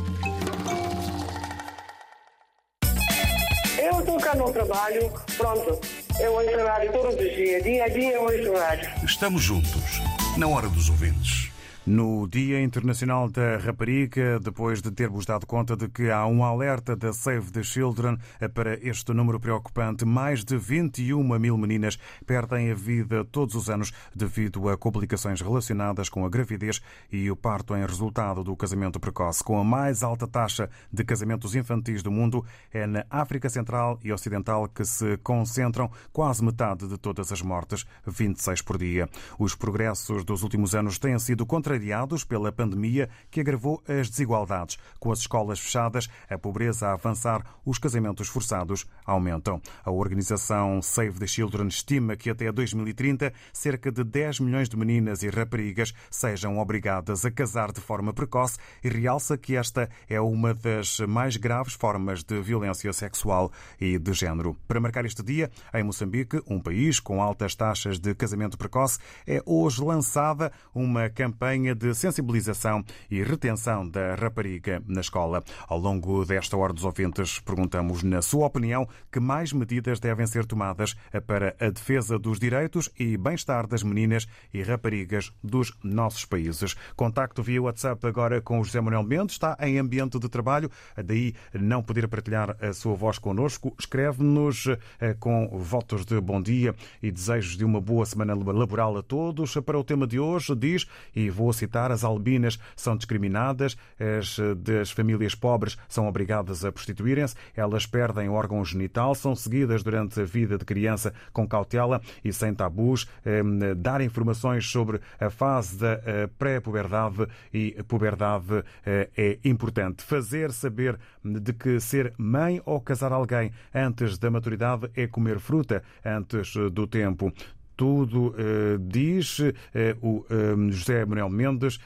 Eu 3.79 4.01
estou 4.01 4.19
cá 4.19 4.35
no 4.35 4.53
trabalho, 4.53 5.11
pronto. 5.37 5.81
Eu 6.21 6.35
ouço 6.35 6.67
rádio 6.67 6.93
todos 6.93 7.15
os 7.15 7.35
dias, 7.35 7.63
dia 7.65 7.85
a 7.85 7.89
dia 7.89 8.13
eu 8.13 8.23
ouço 8.23 8.53
rádio. 8.53 8.91
Estamos 9.03 9.43
juntos, 9.43 10.01
na 10.37 10.47
hora 10.47 10.69
dos 10.69 10.91
ouvintes. 10.91 11.42
No 11.85 12.29
Dia 12.29 12.63
Internacional 12.63 13.29
da 13.29 13.57
Rapariga, 13.57 14.39
depois 14.39 14.81
de 14.81 14.93
termos 14.93 15.27
dado 15.27 15.45
conta 15.45 15.77
de 15.77 15.89
que 15.89 16.13
há 16.13 16.25
um 16.27 16.45
alerta 16.45 16.95
da 16.95 17.13
Save 17.13 17.51
the 17.51 17.65
Children 17.65 18.19
para 18.55 18.79
este 18.87 19.13
número 19.13 19.41
preocupante, 19.41 20.05
mais 20.05 20.45
de 20.45 20.57
21 20.57 21.21
mil 21.41 21.59
meninas 21.59 21.99
perdem 22.25 22.71
a 22.71 22.75
vida 22.75 23.25
todos 23.25 23.57
os 23.57 23.69
anos 23.69 23.93
devido 24.15 24.69
a 24.69 24.79
complicações 24.79 25.41
relacionadas 25.41 26.09
com 26.09 26.25
a 26.25 26.29
gravidez 26.29 26.81
e 27.11 27.29
o 27.29 27.35
parto 27.35 27.75
em 27.75 27.85
resultado 27.85 28.45
do 28.45 28.55
casamento 28.55 29.01
precoce. 29.01 29.43
Com 29.43 29.59
a 29.59 29.65
mais 29.65 30.05
alta 30.05 30.29
taxa 30.29 30.71
de 30.93 31.03
casamentos 31.03 31.57
infantis 31.57 32.01
do 32.01 32.13
mundo, 32.13 32.45
é 32.73 32.87
na 32.87 33.05
África 33.11 33.49
Central 33.49 33.99
e 34.05 34.13
Ocidental 34.13 34.69
que 34.69 34.85
se 34.85 35.17
concentram 35.17 35.91
quase 36.13 36.45
metade 36.45 36.87
de 36.87 36.97
todas 36.97 37.33
as 37.33 37.43
mortes, 37.43 37.85
26 38.07 38.63
por 38.63 38.79
dia. 38.79 39.09
Os 39.37 39.57
progressos 39.57 40.25
dos 40.25 40.45
últimos 40.45 40.77
anos 40.77 40.97
têm 40.97 41.19
sido 41.19 41.45
contra 41.45 41.72
contrariados 41.73 42.23
pela 42.25 42.53
pandemia 42.53 43.09
que 43.31 43.41
agravou 43.41 43.83
as 43.89 44.11
desigualdades. 44.11 44.79
Com 44.99 45.11
as 45.11 45.21
escolas 45.21 45.59
fechadas, 45.59 46.09
a 46.29 46.37
pobreza 46.37 46.89
a 46.89 46.93
avançar, 46.93 47.43
os 47.65 47.79
casamentos 47.79 48.29
forçados 48.29 48.87
aumentam. 49.07 49.61
A 49.85 49.91
organização 49.91 50.83
Save 50.83 51.19
the 51.19 51.27
Children 51.27 51.69
estima 51.69 52.15
que 52.15 52.29
até 52.29 52.53
2030 52.53 53.33
cerca 53.53 53.91
de 53.91 54.05
10 54.05 54.41
milhões 54.41 54.69
de 54.69 54.77
meninas 54.77 55.23
e 55.23 55.31
raparigas 55.31 55.95
sejam 56.11 56.59
obrigadas 56.59 57.25
a 57.25 57.31
casar 57.31 57.73
de 57.73 57.81
forma 57.81 58.13
precoce 58.13 58.59
e 58.85 58.89
realça 58.89 59.39
que 59.39 59.57
esta 59.57 59.89
é 60.09 60.21
uma 60.21 60.53
das 60.53 61.01
mais 61.01 61.37
graves 61.37 61.73
formas 61.73 62.23
de 62.23 62.41
violência 62.43 62.93
sexual 62.93 63.51
e 63.81 63.99
de 63.99 64.13
género. 64.13 64.57
Para 64.69 64.81
marcar 64.81 65.07
este 65.07 65.23
dia, 65.23 65.51
em 65.73 65.83
Moçambique, 65.83 66.43
um 66.47 66.61
país 66.61 67.01
com 67.01 67.23
altas 67.23 67.55
taxas 67.55 67.99
de 67.99 68.15
casamento 68.15 68.59
precoce, 68.59 68.99
é 69.27 69.43
hoje 69.47 69.83
lançada 69.83 70.53
uma 70.75 71.09
campanha 71.09 71.62
campanha 71.63 71.75
de 71.75 71.95
sensibilização 71.95 72.85
e 73.11 73.23
retenção 73.23 73.89
da 73.89 74.15
rapariga 74.17 74.83
na 74.87 75.01
escola. 75.01 75.43
Ao 75.69 75.79
longo 75.79 76.25
desta 76.25 76.57
hora 76.57 76.73
dos 76.73 76.85
ouvintes, 76.85 77.39
perguntamos, 77.39 78.03
na 78.03 78.21
sua 78.21 78.47
opinião, 78.47 78.89
que 79.11 79.21
mais 79.21 79.53
medidas 79.53 80.01
devem 80.01 80.27
ser 80.27 80.45
tomadas 80.45 80.97
para 81.27 81.55
a 81.61 81.71
defesa 81.71 82.19
dos 82.19 82.41
direitos 82.41 82.91
e 82.99 83.17
bem-estar 83.17 83.67
das 83.67 83.83
meninas 83.83 84.27
e 84.53 84.63
raparigas 84.63 85.33
dos 85.43 85.73
nossos 85.83 86.25
países. 86.25 86.75
Contacto 86.97 87.43
via 87.43 87.63
WhatsApp 87.63 88.05
agora 88.07 88.41
com 88.41 88.61
o 88.61 88.65
José 88.65 88.81
Manuel 88.81 89.05
Mendes, 89.05 89.37
está 89.37 89.57
em 89.61 89.79
ambiente 89.79 90.19
de 90.19 90.29
trabalho, 90.29 90.71
daí 91.05 91.35
não 91.55 91.83
poder 91.83 92.09
partilhar 92.09 92.57
a 92.61 92.73
sua 92.73 92.95
voz 92.95 93.19
connosco. 93.19 93.75
Escreve-nos 93.79 94.67
eh, 95.01 95.15
com 95.19 95.49
votos 95.49 96.05
de 96.05 96.21
bom 96.21 96.43
dia 96.43 96.75
e 97.03 97.11
desejos 97.11 97.57
de 97.57 97.65
uma 97.65 97.81
boa 97.81 98.05
semana 98.05 98.35
laboral 98.35 98.97
a 98.97 99.03
todos. 99.03 99.55
Para 99.65 99.79
o 99.79 99.85
tema 99.85 100.07
de 100.07 100.19
hoje, 100.19 100.55
diz, 100.57 100.87
e 101.15 101.31
vou 101.31 101.52
vou 101.53 101.59
citar, 101.59 101.93
as 101.93 102.03
albinas 102.03 102.59
são 102.75 102.97
discriminadas, 102.97 103.77
as 104.01 104.39
das 104.57 104.91
famílias 104.91 105.35
pobres 105.35 105.77
são 105.87 106.09
obrigadas 106.09 106.65
a 106.65 106.73
prostituírem-se, 106.73 107.35
elas 107.55 107.85
perdem 107.85 108.29
o 108.29 108.33
órgão 108.33 108.65
genital, 108.65 109.15
são 109.15 109.37
seguidas 109.37 109.83
durante 109.83 110.21
a 110.21 110.25
vida 110.25 110.57
de 110.57 110.65
criança 110.65 111.13
com 111.33 111.47
cautela 111.47 112.01
e 112.25 112.33
sem 112.33 112.55
tabus, 112.55 113.07
ehm, 113.25 113.75
dar 113.77 114.01
informações 114.01 114.67
sobre 114.67 115.01
a 115.21 115.29
fase 115.29 115.79
da 115.79 116.01
eh, 116.07 116.27
pré-puberdade 116.39 117.27
e 117.53 117.83
puberdade 117.87 118.65
eh, 118.87 119.11
é 119.17 119.39
importante. 119.45 120.03
Fazer 120.03 120.53
saber 120.53 120.99
de 121.23 121.53
que 121.53 121.79
ser 121.81 122.15
mãe 122.17 122.63
ou 122.65 122.81
casar 122.81 123.13
alguém 123.13 123.53
antes 123.75 124.17
da 124.17 124.31
maturidade 124.31 124.91
é 124.97 125.07
comer 125.07 125.39
fruta 125.39 125.83
antes 126.05 126.55
do 126.73 126.87
tempo 126.87 127.31
tudo, 127.77 128.35
eh, 128.39 128.79
diz 128.81 129.41
eh, 129.75 129.97
o 130.01 130.25
eh, 130.31 130.71
José 130.71 131.05
Manuel 131.05 131.31
Mendes, 131.31 131.79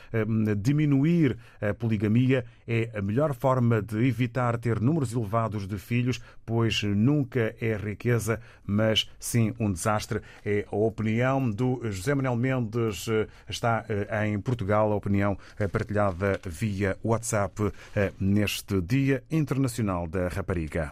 diminuir 0.59 1.37
a 1.61 1.75
poligamia 1.75 2.45
é 2.67 2.91
a 2.95 3.03
melhor 3.03 3.35
forma 3.35 3.81
de 3.81 4.07
evitar 4.07 4.59
ter 4.59 4.81
números 4.81 5.13
elevados 5.13 5.67
de 5.67 5.79
filhos, 5.79 6.21
pois 6.45 6.83
nunca 6.83 7.55
é 7.61 7.77
riqueza, 7.77 8.41
mas 8.65 9.09
sim 9.19 9.55
um 9.59 9.71
desastre. 9.71 10.21
É 10.45 10.67
a 10.71 10.77
opinião 10.77 11.51
do 11.51 11.81
José 11.85 12.15
Manuel 12.15 12.37
Mendes, 12.37 13.07
está 13.49 13.85
em 14.27 14.41
Portugal, 14.41 14.93
a 14.93 14.97
opinião 14.97 15.39
partilhada 15.71 16.41
via 16.45 16.97
WhatsApp 17.03 17.73
neste 18.19 18.81
Dia 18.81 19.23
Internacional 19.31 20.07
da 20.07 20.29
Rapariga. 20.29 20.91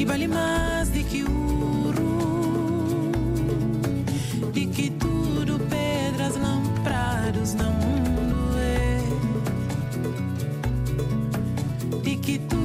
e 0.00 0.04
vale 0.06 0.26
mais 0.26 0.88
do 0.88 1.04
que 1.04 1.22
ouro, 1.24 3.12
de 4.50 4.66
que 4.66 4.90
tudo 4.92 5.58
pedras 5.68 6.36
lamprados 6.36 7.52
não 7.52 7.74
mundo 7.74 8.56
é, 8.56 8.98
de 12.02 12.16
que 12.16 12.38
tudo 12.38 12.59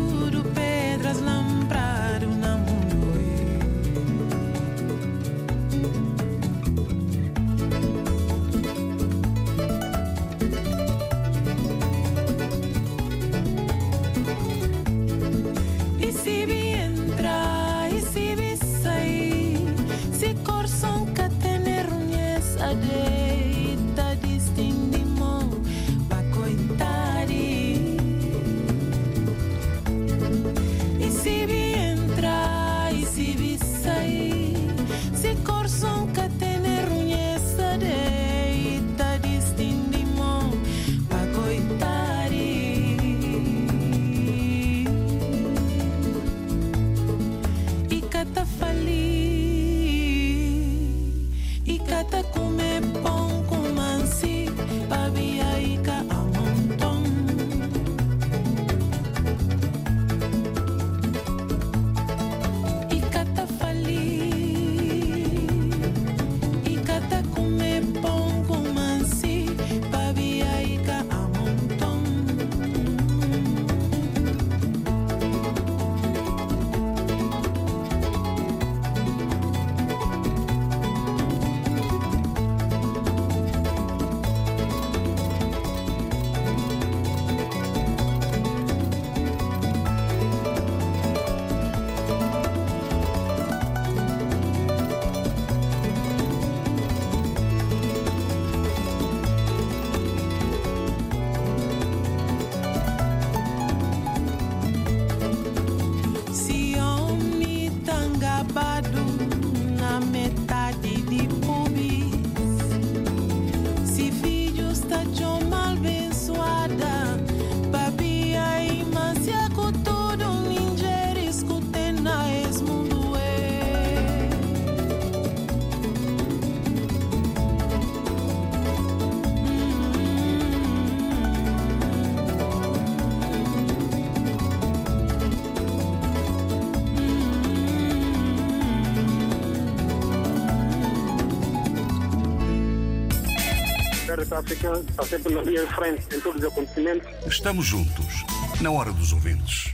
está 144.26 145.03
sempre 145.03 145.34
na 145.34 145.43
minha 145.43 145.67
frente 145.67 146.03
em 146.15 146.19
todos 146.19 146.41
os 146.41 146.47
acontecimentos. 146.47 147.07
Estamos 147.28 147.65
juntos, 147.65 148.26
na 148.61 148.71
hora 148.71 148.91
dos 148.91 149.13
ouvintes. 149.13 149.73